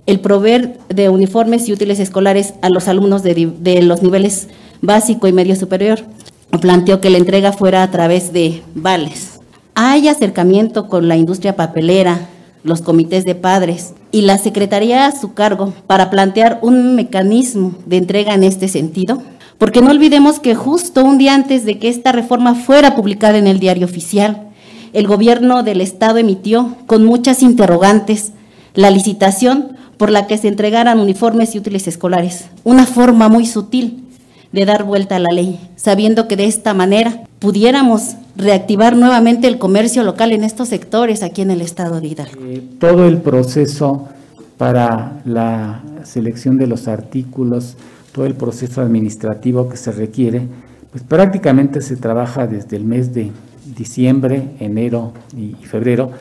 el 0.07 0.19
proveer 0.19 0.79
de 0.89 1.07
uniformes 1.09 1.69
y 1.69 1.73
útiles 1.73 1.99
escolares 1.99 2.55
a 2.63 2.69
los 2.69 2.87
alumnos 2.87 3.21
de, 3.21 3.81
los 3.83 4.01
niveles 4.01 4.47
básico 4.81 5.27
y 5.27 5.31
medio 5.31 5.55
superior. 5.55 5.99
Planteó 6.59 7.01
que 7.01 7.11
la 7.11 7.19
entrega 7.19 7.51
fuera 7.51 7.83
a 7.83 7.91
través 7.91 8.33
de 8.33 8.63
vales. 8.73 9.39
Hay 9.75 10.07
acercamiento 10.07 10.87
con 10.87 11.07
la 11.07 11.17
industria 11.17 11.55
papelera, 11.55 12.29
los 12.63 12.81
comités 12.81 13.25
de 13.25 13.35
padres 13.35 13.93
y 14.11 14.21
la 14.21 14.39
Secretaría 14.39 15.05
a 15.05 15.15
su 15.15 15.35
cargo 15.35 15.71
para 15.85 16.09
plantear 16.09 16.57
un 16.63 16.95
mecanismo 16.95 17.75
de 17.85 17.97
entrega 17.97 18.33
en 18.33 18.43
este 18.43 18.67
sentido. 18.67 19.21
Porque 19.61 19.83
no 19.83 19.91
olvidemos 19.91 20.39
que 20.39 20.55
justo 20.55 21.05
un 21.05 21.19
día 21.19 21.35
antes 21.35 21.65
de 21.65 21.77
que 21.77 21.87
esta 21.87 22.11
reforma 22.11 22.55
fuera 22.55 22.95
publicada 22.95 23.37
en 23.37 23.45
el 23.45 23.59
diario 23.59 23.85
oficial, 23.85 24.47
el 24.91 25.05
gobierno 25.05 25.61
del 25.61 25.81
Estado 25.81 26.17
emitió, 26.17 26.77
con 26.87 27.05
muchas 27.05 27.43
interrogantes, 27.43 28.31
la 28.73 28.89
licitación 28.89 29.77
por 29.97 30.09
la 30.09 30.25
que 30.25 30.39
se 30.39 30.47
entregaran 30.47 30.99
uniformes 30.99 31.53
y 31.53 31.59
útiles 31.59 31.87
escolares. 31.87 32.45
Una 32.63 32.87
forma 32.87 33.29
muy 33.29 33.45
sutil 33.45 34.03
de 34.51 34.65
dar 34.65 34.83
vuelta 34.83 35.17
a 35.17 35.19
la 35.19 35.29
ley, 35.31 35.59
sabiendo 35.75 36.27
que 36.27 36.37
de 36.37 36.45
esta 36.45 36.73
manera 36.73 37.21
pudiéramos 37.37 38.15
reactivar 38.35 38.97
nuevamente 38.97 39.47
el 39.47 39.59
comercio 39.59 40.01
local 40.01 40.31
en 40.31 40.43
estos 40.43 40.69
sectores 40.69 41.21
aquí 41.21 41.43
en 41.43 41.51
el 41.51 41.61
estado 41.61 42.01
de 42.01 42.07
Hidalgo. 42.07 42.41
Eh, 42.45 42.63
todo 42.79 43.07
el 43.07 43.19
proceso 43.19 44.07
para 44.57 45.21
la 45.23 45.83
selección 46.03 46.57
de 46.57 46.65
los 46.65 46.87
artículos, 46.87 47.77
todo 48.11 48.25
el 48.25 48.33
proceso 48.33 48.81
administrativo 48.81 49.69
que 49.69 49.77
se 49.77 49.91
requiere, 49.91 50.47
pues 50.91 51.03
prácticamente 51.03 51.81
se 51.81 51.95
trabaja 51.95 52.47
desde 52.47 52.77
el 52.77 52.83
mes 52.83 53.13
de 53.13 53.31
diciembre, 53.77 54.51
enero 54.59 55.13
y 55.35 55.53
febrero 55.65 56.11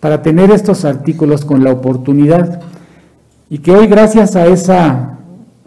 para 0.00 0.22
tener 0.22 0.50
estos 0.50 0.84
artículos 0.84 1.44
con 1.44 1.64
la 1.64 1.72
oportunidad. 1.72 2.60
Y 3.48 3.58
que 3.58 3.72
hoy 3.72 3.86
gracias 3.86 4.36
a 4.36 4.46
esa 4.46 5.18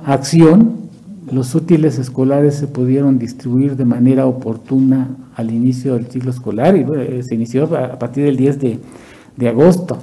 acción 0.05 0.83
los 1.31 1.55
útiles 1.55 1.97
escolares 1.99 2.55
se 2.55 2.67
pudieron 2.67 3.17
distribuir 3.17 3.75
de 3.75 3.85
manera 3.85 4.25
oportuna 4.25 5.09
al 5.35 5.51
inicio 5.51 5.95
del 5.95 6.07
ciclo 6.07 6.31
escolar 6.31 6.75
y 6.75 7.23
se 7.23 7.33
inició 7.33 7.63
a 7.75 7.97
partir 7.97 8.25
del 8.25 8.37
10 8.37 8.59
de, 8.59 8.79
de 9.37 9.49
agosto 9.49 9.99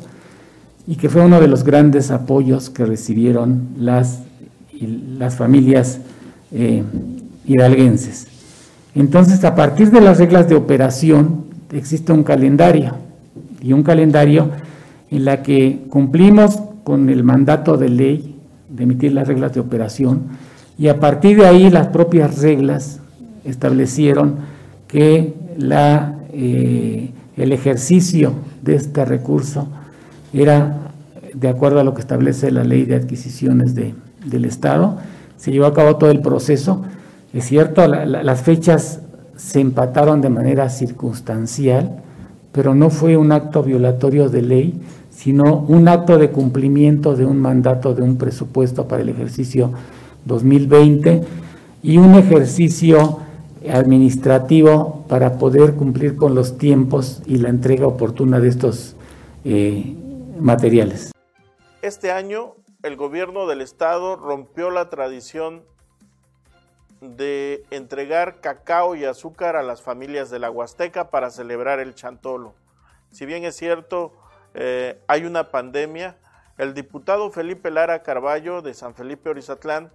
y 0.86 0.96
que 0.96 1.08
fue 1.08 1.24
uno 1.24 1.40
de 1.40 1.46
los 1.46 1.62
grandes 1.62 2.10
apoyos 2.10 2.70
que 2.70 2.84
recibieron 2.84 3.68
las, 3.78 4.22
las 4.86 5.36
familias 5.36 6.00
eh, 6.52 6.82
hidalguenses. 7.46 8.26
Entonces, 8.94 9.44
a 9.44 9.54
partir 9.54 9.90
de 9.90 10.00
las 10.00 10.18
reglas 10.18 10.48
de 10.48 10.56
operación, 10.56 11.44
existe 11.72 12.12
un 12.12 12.24
calendario 12.24 12.96
y 13.62 13.72
un 13.72 13.82
calendario 13.82 14.50
en 15.10 15.24
la 15.24 15.42
que 15.42 15.84
cumplimos 15.88 16.60
con 16.84 17.08
el 17.08 17.22
mandato 17.22 17.76
de 17.76 17.88
ley 17.88 18.36
de 18.68 18.84
emitir 18.84 19.12
las 19.12 19.28
reglas 19.28 19.52
de 19.52 19.60
operación 19.60 20.22
y 20.78 20.88
a 20.88 20.98
partir 20.98 21.36
de 21.36 21.46
ahí 21.46 21.70
las 21.70 21.88
propias 21.88 22.40
reglas 22.40 23.00
establecieron 23.44 24.36
que 24.88 25.34
la, 25.58 26.18
eh, 26.32 27.10
el 27.36 27.52
ejercicio 27.52 28.32
de 28.62 28.76
este 28.76 29.04
recurso 29.04 29.68
era 30.32 30.78
de 31.34 31.48
acuerdo 31.48 31.80
a 31.80 31.84
lo 31.84 31.94
que 31.94 32.00
establece 32.00 32.50
la 32.50 32.64
ley 32.64 32.84
de 32.84 32.96
adquisiciones 32.96 33.74
de, 33.74 33.94
del 34.24 34.44
Estado. 34.44 34.98
Se 35.36 35.52
llevó 35.52 35.66
a 35.66 35.74
cabo 35.74 35.96
todo 35.96 36.10
el 36.10 36.20
proceso. 36.20 36.82
Es 37.32 37.46
cierto, 37.46 37.86
la, 37.86 38.04
la, 38.06 38.22
las 38.22 38.42
fechas 38.42 39.00
se 39.36 39.60
empataron 39.60 40.20
de 40.20 40.28
manera 40.28 40.68
circunstancial, 40.68 42.02
pero 42.52 42.74
no 42.74 42.90
fue 42.90 43.16
un 43.16 43.32
acto 43.32 43.62
violatorio 43.62 44.28
de 44.28 44.42
ley, 44.42 44.80
sino 45.10 45.64
un 45.68 45.88
acto 45.88 46.18
de 46.18 46.30
cumplimiento 46.30 47.14
de 47.14 47.24
un 47.24 47.38
mandato 47.38 47.94
de 47.94 48.02
un 48.02 48.16
presupuesto 48.16 48.86
para 48.86 49.02
el 49.02 49.08
ejercicio 49.08 49.72
2020 50.24 51.22
y 51.82 51.98
un 51.98 52.14
ejercicio 52.14 53.20
administrativo 53.68 55.04
para 55.08 55.38
poder 55.38 55.74
cumplir 55.74 56.16
con 56.16 56.34
los 56.34 56.56
tiempos 56.56 57.22
y 57.26 57.38
la 57.38 57.48
entrega 57.48 57.86
oportuna 57.86 58.40
de 58.40 58.48
estos 58.48 58.96
eh, 59.44 59.94
materiales. 60.38 61.12
Este 61.82 62.10
año 62.10 62.54
el 62.82 62.96
gobierno 62.96 63.46
del 63.46 63.60
estado 63.60 64.16
rompió 64.16 64.70
la 64.70 64.88
tradición 64.88 65.64
de 67.00 67.64
entregar 67.70 68.40
cacao 68.40 68.94
y 68.94 69.04
azúcar 69.04 69.56
a 69.56 69.62
las 69.62 69.82
familias 69.82 70.30
de 70.30 70.38
la 70.38 70.50
Huasteca 70.50 71.10
para 71.10 71.30
celebrar 71.30 71.80
el 71.80 71.94
chantolo. 71.94 72.54
Si 73.10 73.26
bien 73.26 73.44
es 73.44 73.56
cierto, 73.56 74.12
eh, 74.54 75.02
hay 75.08 75.24
una 75.24 75.50
pandemia, 75.50 76.18
el 76.58 76.74
diputado 76.74 77.30
Felipe 77.30 77.70
Lara 77.70 78.02
Carballo 78.02 78.62
de 78.62 78.74
San 78.74 78.94
Felipe 78.94 79.30
Orizatlán, 79.30 79.92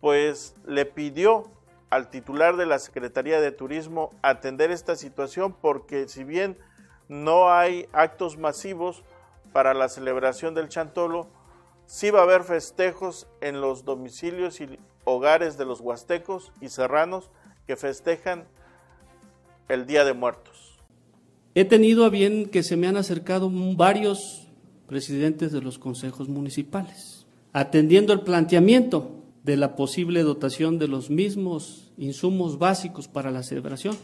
pues 0.00 0.54
le 0.66 0.84
pidió 0.84 1.50
al 1.90 2.08
titular 2.10 2.56
de 2.56 2.66
la 2.66 2.78
Secretaría 2.78 3.40
de 3.40 3.52
Turismo 3.52 4.10
atender 4.22 4.70
esta 4.70 4.96
situación 4.96 5.54
porque 5.54 6.08
si 6.08 6.24
bien 6.24 6.58
no 7.08 7.50
hay 7.50 7.88
actos 7.92 8.36
masivos 8.36 9.02
para 9.52 9.72
la 9.72 9.88
celebración 9.88 10.54
del 10.54 10.68
Chantolo, 10.68 11.28
sí 11.86 12.10
va 12.10 12.20
a 12.20 12.22
haber 12.24 12.44
festejos 12.44 13.26
en 13.40 13.60
los 13.60 13.84
domicilios 13.84 14.60
y 14.60 14.78
hogares 15.04 15.58
de 15.58 15.64
los 15.64 15.80
huastecos 15.80 16.52
y 16.60 16.68
serranos 16.68 17.30
que 17.66 17.76
festejan 17.76 18.44
el 19.68 19.86
Día 19.86 20.04
de 20.04 20.12
Muertos. 20.12 20.78
He 21.54 21.64
tenido 21.64 22.04
a 22.04 22.10
bien 22.10 22.46
que 22.46 22.62
se 22.62 22.76
me 22.76 22.88
han 22.88 22.96
acercado 22.96 23.50
varios 23.76 24.48
presidentes 24.88 25.52
de 25.52 25.60
los 25.60 25.78
consejos 25.78 26.28
municipales, 26.28 27.26
atendiendo 27.52 28.12
el 28.12 28.22
planteamiento 28.22 29.10
de 29.44 29.56
la 29.56 29.76
posible 29.76 30.22
dotación 30.22 30.78
de 30.78 30.88
los 30.88 31.10
mismos 31.10 31.92
insumos 31.96 32.58
básicos 32.58 33.08
para 33.08 33.30
la 33.30 33.42
celebración. 33.42 33.96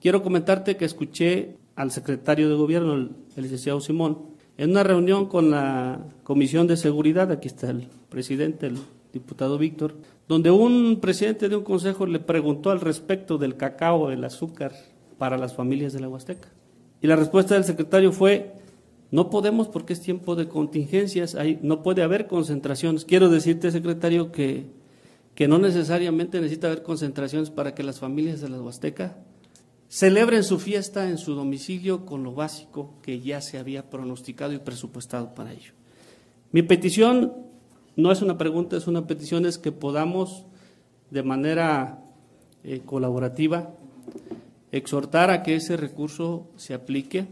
Quiero 0.00 0.22
comentarte 0.22 0.76
que 0.76 0.84
escuché 0.84 1.56
al 1.74 1.90
secretario 1.90 2.48
de 2.48 2.54
gobierno, 2.54 2.94
el, 2.94 3.10
licenciado 3.36 3.80
Simón, 3.80 4.18
en 4.62 4.70
una 4.70 4.84
reunión 4.84 5.26
con 5.26 5.50
la 5.50 5.98
Comisión 6.22 6.68
de 6.68 6.76
Seguridad, 6.76 7.32
aquí 7.32 7.48
está 7.48 7.70
el 7.70 7.88
presidente, 8.08 8.68
el 8.68 8.78
diputado 9.12 9.58
Víctor, 9.58 9.96
donde 10.28 10.52
un 10.52 11.00
presidente 11.00 11.48
de 11.48 11.56
un 11.56 11.64
consejo 11.64 12.06
le 12.06 12.20
preguntó 12.20 12.70
al 12.70 12.80
respecto 12.80 13.38
del 13.38 13.56
cacao, 13.56 14.12
el 14.12 14.22
azúcar 14.22 14.72
para 15.18 15.36
las 15.36 15.52
familias 15.52 15.92
de 15.92 15.98
la 15.98 16.08
Huasteca. 16.08 16.48
Y 17.00 17.08
la 17.08 17.16
respuesta 17.16 17.54
del 17.54 17.64
secretario 17.64 18.12
fue, 18.12 18.52
no 19.10 19.30
podemos 19.30 19.66
porque 19.66 19.94
es 19.94 20.00
tiempo 20.00 20.36
de 20.36 20.46
contingencias, 20.46 21.36
no 21.60 21.82
puede 21.82 22.04
haber 22.04 22.28
concentraciones. 22.28 23.04
Quiero 23.04 23.30
decirte, 23.30 23.72
secretario, 23.72 24.30
que, 24.30 24.66
que 25.34 25.48
no 25.48 25.58
necesariamente 25.58 26.40
necesita 26.40 26.68
haber 26.68 26.84
concentraciones 26.84 27.50
para 27.50 27.74
que 27.74 27.82
las 27.82 27.98
familias 27.98 28.40
de 28.40 28.48
la 28.48 28.62
Huasteca 28.62 29.16
celebren 29.92 30.42
su 30.42 30.58
fiesta 30.58 31.10
en 31.10 31.18
su 31.18 31.34
domicilio 31.34 32.06
con 32.06 32.22
lo 32.22 32.32
básico 32.32 32.94
que 33.02 33.20
ya 33.20 33.42
se 33.42 33.58
había 33.58 33.90
pronosticado 33.90 34.54
y 34.54 34.58
presupuestado 34.58 35.34
para 35.34 35.52
ello. 35.52 35.74
Mi 36.50 36.62
petición 36.62 37.34
no 37.94 38.10
es 38.10 38.22
una 38.22 38.38
pregunta, 38.38 38.78
es 38.78 38.86
una 38.86 39.06
petición, 39.06 39.44
es 39.44 39.58
que 39.58 39.70
podamos 39.70 40.46
de 41.10 41.22
manera 41.22 41.98
eh, 42.64 42.80
colaborativa 42.86 43.74
exhortar 44.70 45.28
a 45.30 45.42
que 45.42 45.56
ese 45.56 45.76
recurso 45.76 46.46
se 46.56 46.72
aplique. 46.72 47.26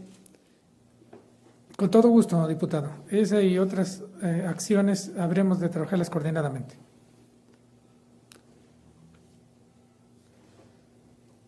Con 1.75 1.89
todo 1.89 2.09
gusto, 2.09 2.47
diputado. 2.47 2.91
Esa 3.09 3.41
y 3.41 3.57
otras 3.57 4.03
eh, 4.21 4.45
acciones 4.47 5.13
habremos 5.17 5.59
de 5.59 5.69
trabajarlas 5.69 6.11
coordinadamente. 6.11 6.75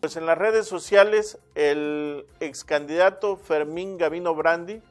Pues 0.04 0.16
en 0.16 0.26
las 0.26 0.36
redes 0.36 0.66
sociales 0.66 1.38
el 1.54 2.26
ex 2.38 2.62
candidato 2.62 3.38
Fermín 3.38 3.96
Gavino 3.96 4.34
Brandi 4.34 4.82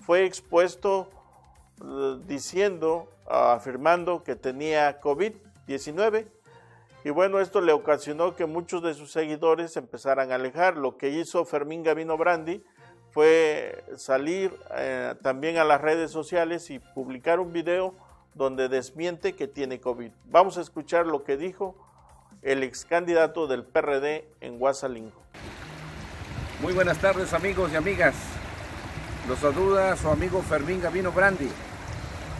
fue 0.00 0.24
expuesto 0.24 1.10
eh, 1.84 2.18
diciendo, 2.26 3.10
afirmando 3.26 4.24
que 4.24 4.36
tenía 4.36 5.02
COVID-19 5.02 6.28
y 7.04 7.10
bueno, 7.10 7.40
esto 7.40 7.60
le 7.60 7.74
ocasionó 7.74 8.34
que 8.36 8.46
muchos 8.46 8.82
de 8.82 8.94
sus 8.94 9.12
seguidores 9.12 9.76
empezaran 9.76 10.32
a 10.32 10.36
alejar. 10.36 10.78
Lo 10.78 10.96
que 10.96 11.10
hizo 11.10 11.44
Fermín 11.44 11.82
Gavino 11.82 12.16
Brandi 12.16 12.64
fue 13.10 13.84
salir 13.98 14.58
eh, 14.74 15.14
también 15.20 15.58
a 15.58 15.64
las 15.64 15.82
redes 15.82 16.10
sociales 16.10 16.70
y 16.70 16.78
publicar 16.78 17.38
un 17.38 17.52
video 17.52 17.92
donde 18.32 18.70
desmiente 18.70 19.34
que 19.34 19.46
tiene 19.46 19.78
COVID. 19.78 20.10
Vamos 20.30 20.56
a 20.56 20.62
escuchar 20.62 21.06
lo 21.06 21.22
que 21.22 21.36
dijo 21.36 21.76
el 22.44 22.62
ex 22.62 22.84
candidato 22.84 23.46
del 23.46 23.64
PRD 23.64 24.28
en 24.42 24.58
Guasalingo. 24.58 25.22
Muy 26.60 26.74
buenas 26.74 26.98
tardes 26.98 27.32
amigos 27.32 27.72
y 27.72 27.76
amigas. 27.76 28.14
Los 29.26 29.38
saluda 29.38 29.96
su 29.96 30.08
amigo 30.08 30.42
Fermín 30.42 30.82
Gavino 30.82 31.10
Brandi, 31.10 31.48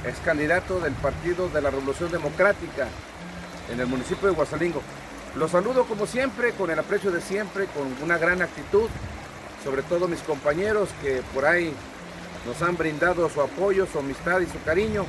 ex 0.06 0.18
candidato 0.18 0.78
del 0.80 0.92
Partido 0.92 1.48
de 1.48 1.62
la 1.62 1.70
Revolución 1.70 2.12
Democrática 2.12 2.86
en 3.72 3.80
el 3.80 3.86
municipio 3.86 4.28
de 4.28 4.34
Guasalingo. 4.34 4.82
Los 5.36 5.52
saludo 5.52 5.84
como 5.86 6.06
siempre, 6.06 6.52
con 6.52 6.70
el 6.70 6.78
aprecio 6.78 7.10
de 7.10 7.22
siempre, 7.22 7.66
con 7.68 7.90
una 8.02 8.18
gran 8.18 8.42
actitud, 8.42 8.90
sobre 9.64 9.82
todo 9.82 10.06
mis 10.06 10.20
compañeros 10.20 10.90
que 11.00 11.22
por 11.32 11.46
ahí 11.46 11.72
nos 12.46 12.60
han 12.60 12.76
brindado 12.76 13.26
su 13.30 13.40
apoyo, 13.40 13.86
su 13.86 14.00
amistad 14.00 14.40
y 14.40 14.46
su 14.46 14.62
cariño. 14.64 15.06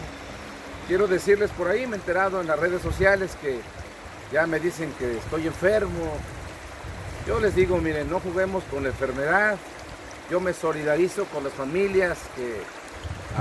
Quiero 0.88 1.06
decirles 1.06 1.52
por 1.52 1.68
ahí, 1.68 1.86
me 1.86 1.98
he 1.98 2.00
enterado 2.00 2.40
en 2.40 2.48
las 2.48 2.58
redes 2.58 2.82
sociales 2.82 3.36
que 3.42 3.60
ya 4.32 4.48
me 4.48 4.60
dicen 4.60 4.91
que 4.98 5.17
estoy 5.17 5.48
enfermo. 5.48 6.17
Yo 7.27 7.39
les 7.39 7.55
digo, 7.55 7.77
miren, 7.77 8.10
no 8.10 8.20
juguemos 8.20 8.63
con 8.65 8.84
la 8.84 8.89
enfermedad. 8.89 9.58
Yo 10.29 10.39
me 10.39 10.53
solidarizo 10.53 11.25
con 11.25 11.44
las 11.44 11.53
familias 11.53 12.17
que 12.36 12.62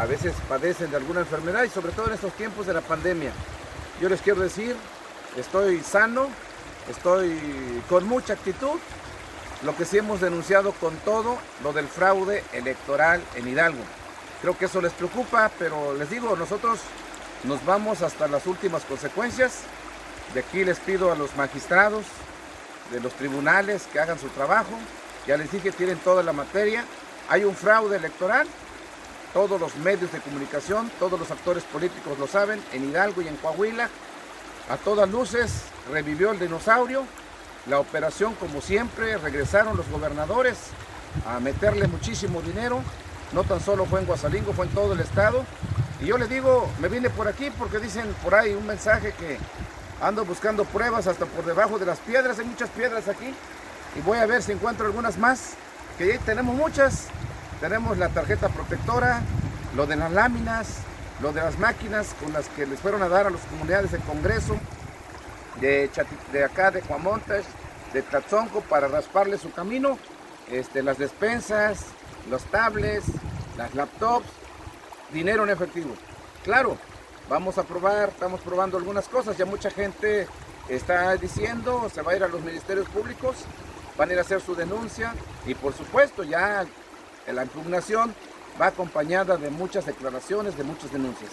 a 0.01 0.07
veces 0.07 0.35
padecen 0.49 0.91
de 0.91 0.97
alguna 0.97 1.21
enfermedad 1.21 1.63
y 1.65 1.69
sobre 1.69 1.93
todo 1.93 2.09
en 2.09 2.15
estos 2.15 2.33
tiempos 2.35 2.67
de 2.67 2.75
la 2.75 2.81
pandemia. 2.81 3.33
Yo 4.01 4.09
les 4.09 4.21
quiero 4.21 4.41
decir, 4.41 4.77
estoy 5.37 5.81
sano, 5.81 6.29
estoy 6.91 7.39
con 7.89 8.07
mucha 8.07 8.35
actitud. 8.35 8.79
Lo 9.63 9.75
que 9.77 9.87
sí 9.87 9.97
hemos 9.97 10.21
denunciado 10.21 10.73
con 10.73 10.95
todo, 10.97 11.39
lo 11.63 11.73
del 11.73 11.87
fraude 11.87 12.45
electoral 12.53 13.23
en 13.35 13.49
Hidalgo. 13.49 13.83
Creo 14.43 14.59
que 14.59 14.67
eso 14.67 14.83
les 14.83 14.93
preocupa, 14.93 15.51
pero 15.59 15.95
les 15.95 16.11
digo, 16.11 16.37
nosotros 16.37 16.81
nos 17.45 17.65
vamos 17.65 18.03
hasta 18.03 18.29
las 18.29 18.47
últimas 18.47 18.85
consecuencias. 18.85 19.61
De 20.33 20.41
aquí 20.41 20.65
les 20.65 20.79
pido 20.81 21.13
a 21.13 21.15
los 21.15 21.37
magistrados 21.37 22.05
de 22.91 23.01
los 23.01 23.13
tribunales 23.15 23.87
que 23.93 24.01
hagan 24.01 24.19
su 24.19 24.29
trabajo. 24.29 24.73
Ya 25.27 25.37
les 25.37 25.51
dije, 25.51 25.73
tienen 25.73 25.99
toda 25.99 26.23
la 26.23 26.33
materia. 26.33 26.85
Hay 27.29 27.45
un 27.45 27.55
fraude 27.55 27.97
electoral. 27.97 28.47
Todos 29.33 29.61
los 29.61 29.75
medios 29.77 30.13
de 30.13 30.21
comunicación, 30.21 30.91
todos 30.99 31.19
los 31.19 31.31
actores 31.31 31.65
políticos 31.65 32.19
lo 32.19 32.29
saben, 32.29 32.63
en 32.73 32.89
Hidalgo 32.89 33.21
y 33.21 33.27
en 33.29 33.37
Coahuila. 33.37 33.89
A 34.71 34.77
todas 34.77 35.11
luces 35.11 35.63
revivió 35.91 36.31
el 36.31 36.39
dinosaurio. 36.39 37.05
La 37.67 37.81
operación, 37.81 38.35
como 38.35 38.61
siempre, 38.61 39.17
regresaron 39.19 39.77
los 39.77 39.89
gobernadores 39.89 40.59
a 41.27 41.41
meterle 41.41 41.89
muchísimo 41.89 42.43
dinero. 42.43 42.83
No 43.33 43.43
tan 43.43 43.61
solo 43.61 43.87
fue 43.87 44.01
en 44.01 44.07
Guasalingo, 44.07 44.53
fue 44.53 44.67
en 44.67 44.73
todo 44.73 44.93
el 44.93 45.01
estado. 45.01 45.45
Y 46.01 46.07
yo 46.07 46.19
les 46.19 46.29
digo, 46.29 46.69
me 46.81 46.89
vine 46.89 47.11
por 47.11 47.27
aquí 47.27 47.51
porque 47.59 47.79
dicen 47.79 48.15
por 48.23 48.35
ahí 48.35 48.53
un 48.55 48.67
mensaje 48.67 49.13
que 49.19 49.39
ando 50.05 50.25
buscando 50.25 50.65
pruebas 50.65 51.07
hasta 51.07 51.27
por 51.27 51.45
debajo 51.45 51.79
de 51.79 51.87
las 51.87 51.99
piedras. 51.99 52.39
Hay 52.39 52.45
muchas 52.45 52.71
piedras 52.71 53.09
aquí. 53.09 53.35
Y 53.97 54.01
voy 54.01 54.19
a 54.19 54.27
ver 54.27 54.43
si 54.43 54.53
encuentro 54.53 54.87
algunas 54.87 55.17
más. 55.19 55.55
Que 55.97 56.09
ya 56.09 56.19
tenemos 56.19 56.55
muchas. 56.55 57.07
Tenemos 57.61 57.97
la 57.97 58.09
tarjeta 58.11 58.49
protectora, 58.49 59.23
lo 59.75 59.87
de 59.87 59.97
las 59.97 60.13
láminas, 60.13 60.79
lo 61.23 61.33
de 61.33 61.41
las 61.41 61.59
máquinas 61.59 62.15
con 62.21 62.33
las 62.33 62.49
que 62.49 62.67
les 62.67 62.79
fueron 62.81 63.03
a 63.03 63.09
dar 63.09 63.27
a 63.27 63.31
las 63.31 63.41
comunidades 63.43 63.93
del 63.93 64.03
Congreso, 64.03 64.57
de, 65.61 65.91
de 66.33 66.45
acá 66.45 66.71
de 66.71 66.83
Juamontes, 66.83 67.47
de 67.93 68.03
Tatzonco, 68.03 68.61
para 68.63 68.89
rasparle 68.89 69.39
su 69.39 69.53
camino, 69.53 69.99
este, 70.51 70.83
las 70.83 70.99
despensas, 70.99 71.87
los 72.29 72.45
tablets, 72.45 73.07
las 73.57 73.75
laptops, 73.75 74.27
dinero 75.13 75.45
en 75.45 75.51
efectivo. 75.51 75.95
Claro, 76.43 76.77
vamos 77.29 77.59
a 77.59 77.63
probar, 77.65 78.11
estamos 78.11 78.41
probando 78.41 78.77
algunas 78.77 79.09
cosas, 79.09 79.37
ya 79.37 79.47
mucha 79.47 79.71
gente 79.71 80.27
está 80.69 81.17
diciendo, 81.17 81.91
se 81.93 82.03
va 82.03 82.13
a 82.13 82.17
ir 82.17 82.25
a 82.25 82.29
los 82.29 82.43
ministerios 82.43 82.89
públicos, 82.89 83.37
van 83.97 84.11
a 84.11 84.13
ir 84.13 84.19
a 84.19 84.23
hacer 84.23 84.41
su 84.41 84.55
denuncia 84.55 85.15
y 85.47 85.55
por 85.55 85.75
supuesto 85.75 86.23
ya 86.23 86.65
la 87.33 87.43
impugnación 87.43 88.15
va 88.61 88.67
acompañada 88.67 89.37
de 89.37 89.51
muchas 89.51 89.87
declaraciones, 89.87 90.57
de 90.57 90.65
muchas 90.65 90.93
denuncias. 90.93 91.31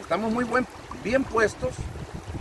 Estamos 0.00 0.32
muy 0.32 0.44
buen, 0.44 0.66
bien 1.02 1.24
puestos, 1.24 1.74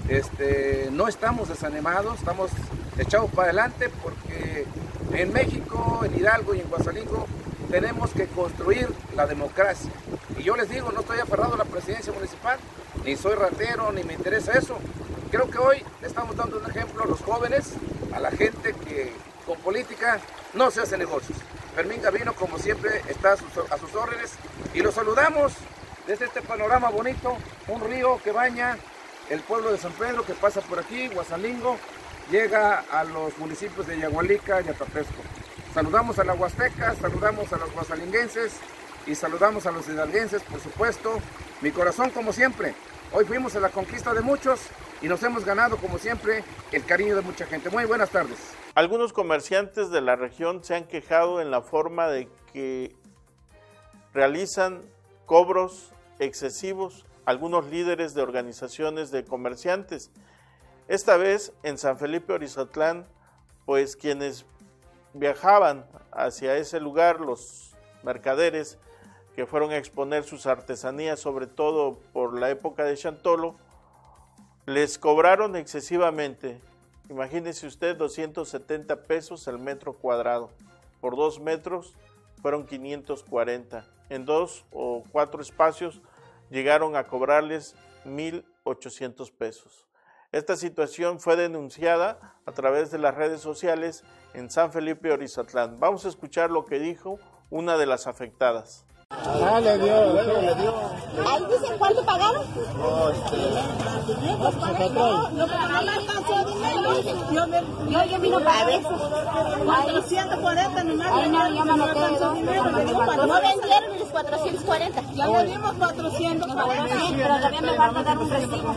este, 0.08 0.90
no 0.92 1.08
estamos 1.08 1.50
desanimados, 1.50 2.20
estamos 2.20 2.52
echados 2.98 3.30
para 3.32 3.50
adelante 3.50 3.90
porque 4.04 4.66
en 5.14 5.34
México, 5.34 6.02
en 6.04 6.16
Hidalgo 6.18 6.56
y 6.56 6.60
en 6.60 6.70
Guasalingo 6.70 7.28
tenemos 7.70 8.12
que 8.12 8.28
construir 8.28 8.90
la 9.16 9.26
democracia. 9.26 9.92
Y 10.38 10.44
yo 10.44 10.56
les 10.56 10.70
digo, 10.70 10.92
no 10.92 11.02
estoy 11.02 11.20
aferrado 11.20 11.54
a 11.54 11.58
la 11.58 11.66
presidencia 11.66 12.12
municipal, 12.12 12.60
ni 13.06 13.16
soy 13.16 13.36
ratero, 13.36 13.92
ni 13.92 14.04
me 14.04 14.14
interesa 14.14 14.54
eso. 14.54 14.78
Creo 15.32 15.50
que 15.50 15.58
hoy 15.58 15.84
le 16.02 16.08
estamos 16.08 16.36
dando 16.36 16.58
un 16.58 16.70
ejemplo 16.70 17.04
a 17.04 17.08
los 17.08 17.22
jóvenes, 17.22 17.74
a 18.14 18.20
la 18.20 18.32
gente 18.32 18.74
que 18.74 19.14
con 19.46 19.58
política 19.60 20.20
no 20.54 20.70
se 20.72 20.82
hace 20.82 20.98
negocios. 20.98 21.38
Fermín 21.76 22.02
Gavino, 22.02 22.34
como 22.34 22.58
siempre, 22.58 23.02
está 23.08 23.34
a 23.34 23.38
sus, 23.38 23.96
órdenes 23.96 24.34
y 24.74 24.82
lo 24.82 24.92
saludamos 24.92 25.54
desde 26.06 26.26
este 26.26 26.42
panorama 26.42 26.90
bonito, 26.90 27.38
un 27.68 27.82
río 27.82 28.20
que 28.24 28.32
baña 28.32 28.78
el 29.30 29.40
pueblo 29.42 29.72
de 29.72 29.78
San 29.78 29.94
Pedro, 29.94 30.26
que 30.26 30.34
pasa 30.34 30.60
por 30.62 30.80
aquí, 30.80 31.08
Guasalingo, 31.08 31.78
llega 32.30 32.84
a 32.92 33.04
los 33.06 33.38
municipios 33.38 33.88
de 33.88 34.00
Yagualica 34.00 34.62
y 34.62 34.68
Atapesco. 34.68 35.22
Saludamos 35.74 36.20
a 36.20 36.26
la 36.26 36.34
Huasteca, 36.34 36.96
saludamos 36.96 37.54
a 37.54 37.58
los 37.58 37.72
guasalinguenses 37.72 38.52
y 39.06 39.16
saludamos 39.16 39.66
a 39.66 39.72
los 39.72 39.88
hidalguenses, 39.88 40.42
por 40.44 40.60
supuesto. 40.60 41.20
Mi 41.62 41.72
corazón, 41.72 42.10
como 42.10 42.34
siempre, 42.34 42.76
hoy 43.13 43.26
fuimos 43.26 43.56
a 43.56 43.60
la 43.60 43.69
conquista 43.69 44.13
de 44.13 44.21
muchos 44.21 44.62
y 45.02 45.08
nos 45.08 45.21
hemos 45.24 45.45
ganado, 45.45 45.78
como 45.78 45.97
siempre, 45.97 46.43
el 46.71 46.86
cariño 46.86 47.15
de 47.15 47.21
mucha 47.21 47.45
gente. 47.45 47.69
Muy 47.69 47.86
buenas 47.86 48.10
tardes. 48.10 48.38
Algunos 48.76 49.13
comerciantes 49.13 49.89
de 49.89 50.02
la 50.02 50.15
región 50.15 50.63
se 50.63 50.76
han 50.76 50.86
quejado 50.86 51.41
en 51.41 51.52
la 51.52 51.62
forma 51.62 52.08
de 52.08 52.30
que 52.54 52.95
realizan 54.13 54.84
cobros 55.26 55.91
excesivos 56.19 57.06
algunos 57.26 57.67
líderes 57.67 58.13
de 58.13 58.21
organizaciones 58.21 59.12
de 59.12 59.24
comerciantes. 59.24 60.12
Esta 60.88 61.17
vez 61.17 61.54
en 61.63 61.78
San 61.78 61.97
Felipe 61.97 62.34
Orizatlán, 62.34 63.08
pues 63.65 63.95
quienes 63.95 64.45
viajaban 65.13 65.86
hacia 66.12 66.58
ese 66.58 66.80
lugar, 66.80 67.21
los 67.21 67.76
mercaderes 68.04 68.78
que 69.36 69.46
fueron 69.46 69.72
a 69.72 69.78
exponer 69.78 70.24
sus 70.24 70.46
artesanías, 70.46 71.20
sobre 71.20 71.48
todo 71.48 72.00
por 72.13 72.38
la 72.39 72.50
época 72.50 72.84
de 72.84 72.98
Chantolo, 72.98 73.56
les 74.65 74.98
cobraron 74.98 75.56
excesivamente 75.56 76.60
Imagínese 77.12 77.67
usted 77.67 77.98
270 77.98 79.04
pesos 79.04 79.46
el 79.50 79.60
metro 79.60 79.91
cuadrado. 79.91 80.50
Por 81.02 81.17
dos 81.17 81.41
metros 81.41 81.94
fueron 82.41 82.65
540. 82.65 83.86
En 84.08 84.24
dos 84.24 84.63
o 84.72 85.04
cuatro 85.12 85.41
espacios 85.41 86.02
llegaron 86.50 86.96
a 86.96 87.08
cobrarles 87.08 87.76
1.800 88.06 89.30
pesos. 89.34 89.86
Esta 90.32 90.56
situación 90.56 91.20
fue 91.20 91.36
denunciada 91.36 92.38
a 92.46 92.54
través 92.54 92.91
de 92.91 92.98
las 92.98 93.13
redes 93.13 93.41
sociales 93.41 94.06
en 94.34 94.50
San 94.50 94.72
Felipe 94.72 95.12
Orizatlán. 95.12 95.82
Vamos 95.82 96.06
a 96.06 96.08
escuchar 96.08 96.50
lo 96.50 96.63
que 96.63 96.80
dijo 96.80 97.20
una 97.50 97.78
de 97.78 97.88
las 97.88 98.08
afectadas. 98.08 98.86
Ah, 99.24 99.60
le 99.60 99.78
dio, 99.78 100.13
le 100.13 100.56
dio. 100.56 100.74
Ahí 101.28 101.45
dicen 101.52 101.78
cuánto 101.78 102.04
pagaron. 102.04 102.43
No, 102.78 103.10
este. 103.10 103.38
No, 104.93 105.30
no, 105.30 105.30
no 105.30 105.47
me 105.47 105.91
alcanzó 105.91 106.45
dinero. 106.45 107.02
Yo, 107.32 107.45
yo, 107.89 108.04
yo 108.06 108.19
vino 108.19 108.39
para 108.39 108.69
eso. 108.71 108.89
440 109.65 110.84
nomás. 110.84 111.08
Ahí 111.12 111.30
no, 111.30 111.50
yo 111.50 111.65
me 111.65 111.78
no 111.78 111.84
alcanzó 111.84 112.34
dinero. 112.34 112.63
No 112.63 113.41
vendieron 113.41 114.00
los 114.00 114.08
440. 114.10 115.02
Ya 115.13 115.28
le 115.28 115.45
dimos 115.45 115.74
400. 115.74 116.50
Sí, 116.52 117.13
pero 117.15 117.36
todavía 117.38 117.62
me 117.62 117.74
falta 117.74 118.04
dar 118.04 118.17
un 118.17 118.30
recibo. 118.30 118.76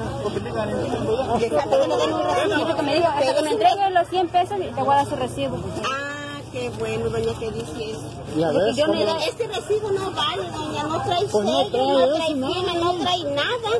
Exacto, 1.40 1.80
que 1.80 1.88
le 1.88 1.96
den 1.96 2.12
un 2.12 2.22
recibo. 2.22 2.56
Sí, 2.56 2.64
porque 2.66 2.82
me 2.82 2.94
dijo, 2.94 3.08
hasta 3.08 3.34
que 3.34 3.42
me 3.42 3.50
entreguen 3.50 3.94
los 3.94 4.08
100 4.08 4.28
pesos 4.28 4.58
y 4.58 4.64
te 4.64 4.82
voy 4.82 4.92
a 4.92 4.96
dar 4.96 5.06
su 5.06 5.16
recibo. 5.16 5.56
Ah, 5.84 6.13
qué 6.54 6.70
bueno, 6.78 7.10
doña, 7.10 7.34
que 7.38 7.50
dice 7.50 7.90
eso. 7.90 8.00
Ya 8.36 8.50
ves, 8.52 8.76
Yo 8.76 8.86
da, 8.86 9.18
este 9.26 9.46
recibo 9.48 9.90
no 9.90 10.10
vale, 10.12 10.48
doña, 10.50 10.82
no 10.84 11.02
trae 11.02 11.24
Pues 11.26 11.44
no 11.44 11.66
trae 11.66 11.82
no 11.82 12.00
eso, 12.00 12.14
trae 12.14 12.34
nada. 12.34 12.54
firma, 12.54 12.74
no 12.74 12.92
trae 12.94 13.24
nada. 13.24 13.70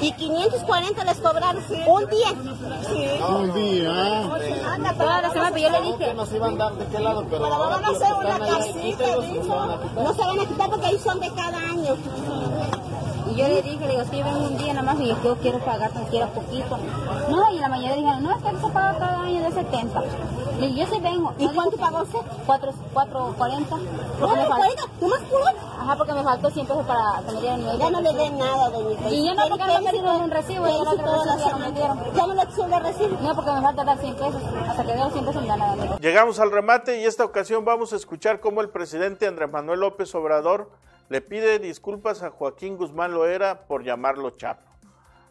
Y 0.00 0.12
540 0.12 1.04
les 1.04 1.18
cobraron 1.18 1.62
un 1.86 2.06
día. 2.08 2.28
Sí. 2.88 3.06
Un 3.28 3.54
día. 3.54 4.22
Anda, 4.72 4.92
Toda 4.94 5.22
la 5.22 5.30
semana, 5.30 5.50
pero 5.54 5.68
yo 5.68 5.80
le 5.80 5.92
dije. 5.92 6.14
Nos 6.14 6.32
iban 6.32 6.54
a 6.54 6.64
dar 6.64 6.74
de 6.74 6.86
qué 6.86 6.98
lado, 7.00 7.24
pero. 7.28 7.42
Pero 7.42 7.54
ahora 7.54 7.76
van 7.76 7.84
a 7.84 7.88
hacer 7.88 8.14
una 8.14 8.38
casita, 8.38 9.04
dijo. 9.20 9.44
no. 9.44 10.02
No 10.02 10.14
se 10.14 10.20
van 10.20 10.40
a 10.40 10.46
quitar 10.46 10.70
porque 10.70 10.86
ahí 10.86 10.98
son 10.98 11.20
de 11.20 11.30
cada 11.34 11.58
año. 11.58 11.96
Y 13.34 13.38
yo 13.38 13.48
le 13.48 13.62
dije, 13.62 13.80
le 13.80 13.88
digo, 13.88 14.04
yo 14.04 14.24
vengo 14.24 14.46
un 14.46 14.56
día 14.56 14.74
nomás 14.74 15.00
y 15.00 15.08
yo 15.08 15.36
quiero 15.42 15.58
pagar 15.58 15.90
siquiera 15.92 16.28
poquito. 16.28 16.78
No, 17.28 17.50
y 17.52 17.56
en 17.56 17.62
la 17.62 17.68
mañana 17.68 17.96
dijeron, 17.96 18.22
no, 18.22 18.30
es 18.30 18.42
que 18.44 18.60
se 18.60 18.72
paga 18.72 18.96
cada 18.96 19.22
año 19.22 19.42
de 19.42 19.50
70. 19.50 20.00
Le 20.60 20.66
digo, 20.68 20.78
yo 20.78 20.94
sí 20.94 21.00
vengo. 21.00 21.34
¿Y 21.38 21.48
cuánto 21.48 21.76
pagó 21.76 22.02
usted? 22.02 22.20
4, 22.46 22.72
440. 22.92 23.76
Porque 24.20 24.36
me 24.36 24.46
¿Cuatro 24.46 24.48
faltó. 24.48 24.88
¿Tú 25.00 25.08
más 25.08 25.20
puro? 25.22 25.44
Ajá, 25.80 25.96
porque 25.96 26.12
me 26.12 26.22
faltó 26.22 26.50
100 26.50 26.66
pesos 26.66 26.86
para 26.86 27.22
que 27.26 27.32
me 27.32 27.40
dieran 27.40 27.60
mi 27.60 27.78
Ya 27.78 27.90
no 27.90 28.00
le 28.00 28.12
den 28.12 28.38
nada, 28.38 28.70
doña. 28.70 29.10
Y 29.10 29.26
yo 29.26 29.34
no, 29.34 29.48
porque 29.48 29.64
no 29.66 29.80
me 29.80 29.90
dieron 29.90 30.22
un 30.22 30.30
recibo, 30.30 30.66
ya 30.66 30.84
no 30.84 31.36
ya 31.36 31.50
no 31.50 31.58
me 31.58 31.72
dieron. 31.72 31.98
Ya 32.14 32.26
no 32.28 32.34
le 32.34 32.42
el 32.42 32.82
recibo. 32.84 33.18
No, 33.20 33.34
porque 33.34 33.50
me 33.50 33.62
falta 33.62 33.84
dar 33.84 33.98
100 33.98 34.14
pesos. 34.14 34.42
Hasta 34.68 34.84
que 34.84 34.94
los 34.94 35.12
100 35.12 35.24
pesos 35.24 35.42
me 35.42 35.48
dan 35.48 35.58
nada. 35.58 35.98
Llegamos 35.98 36.38
al 36.38 36.52
remate 36.52 37.00
y 37.00 37.04
esta 37.04 37.24
ocasión 37.24 37.64
vamos 37.64 37.92
a 37.92 37.96
escuchar 37.96 38.38
cómo 38.38 38.60
el 38.60 38.68
presidente 38.68 39.26
Andrés 39.26 39.50
Manuel 39.50 39.80
López 39.80 40.14
Obrador 40.14 40.70
le 41.08 41.20
pide 41.20 41.58
disculpas 41.58 42.22
a 42.22 42.30
Joaquín 42.30 42.76
Guzmán 42.76 43.12
Loera 43.12 43.66
por 43.66 43.84
llamarlo 43.84 44.30
Chapo. 44.30 44.62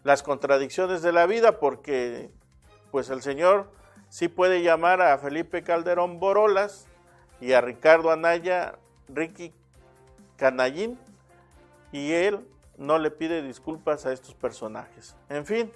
Las 0.03 0.23
contradicciones 0.23 1.01
de 1.01 1.11
la 1.11 1.25
vida 1.25 1.59
porque 1.59 2.29
pues 2.91 3.09
el 3.09 3.21
señor 3.21 3.71
sí 4.09 4.27
puede 4.27 4.61
llamar 4.61 5.01
a 5.01 5.17
Felipe 5.17 5.63
Calderón 5.63 6.19
Borolas 6.19 6.87
y 7.41 7.53
a 7.53 7.61
Ricardo 7.61 8.11
Anaya 8.11 8.75
Ricky 9.07 9.53
Canallín 10.37 10.99
y 11.91 12.11
él 12.11 12.39
no 12.77 12.99
le 12.99 13.11
pide 13.11 13.41
disculpas 13.41 14.05
a 14.05 14.13
estos 14.13 14.33
personajes. 14.35 15.15
En 15.29 15.45
fin, 15.45 15.71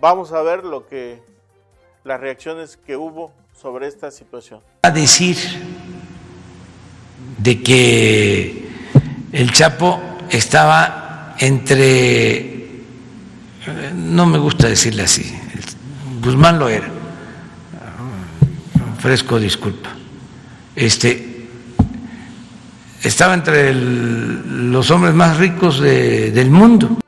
vamos 0.00 0.32
a 0.32 0.42
ver 0.42 0.64
lo 0.64 0.86
que 0.86 1.22
las 2.04 2.20
reacciones 2.20 2.76
que 2.76 2.96
hubo 2.96 3.32
sobre 3.52 3.86
esta 3.86 4.10
situación. 4.10 4.60
a 4.82 4.90
decir 4.90 5.36
de 7.38 7.62
que 7.62 8.61
el 9.32 9.50
Chapo 9.52 10.00
estaba 10.30 11.34
entre, 11.38 12.66
no 13.94 14.26
me 14.26 14.38
gusta 14.38 14.68
decirle 14.68 15.02
así, 15.04 15.34
Guzmán 16.22 16.58
lo 16.58 16.68
era, 16.68 16.88
ofrezco 18.98 19.38
disculpa, 19.38 19.90
este, 20.76 21.48
estaba 23.02 23.34
entre 23.34 23.74
los 23.74 24.90
hombres 24.90 25.14
más 25.14 25.36
ricos 25.38 25.80
de- 25.80 26.30
del 26.30 26.50
mundo. 26.50 26.98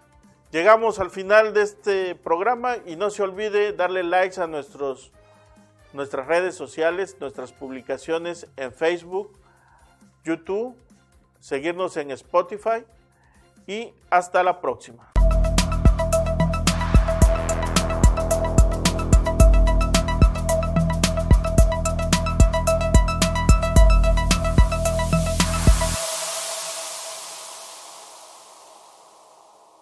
Llegamos 0.51 0.99
al 1.01 1.11
final 1.11 1.53
de 1.53 1.63
este 1.63 2.15
programa 2.15 2.77
y 2.87 2.97
no 2.97 3.11
se 3.11 3.23
olvide 3.23 3.73
darle 3.73 4.03
likes 4.05 4.41
a 4.41 4.47
nuestros, 4.47 5.11
nuestras 5.93 6.27
redes 6.27 6.55
sociales, 6.57 7.17
nuestras 7.21 7.53
publicaciones 7.53 8.47
en 8.57 8.73
Facebook, 8.73 9.33
YouTube, 10.25 10.77
seguirnos 11.45 11.95
en 11.99 12.11
Spotify 12.13 12.87
y 13.67 13.93
hasta 14.09 14.43
la 14.43 14.63
próxima. 14.63 15.14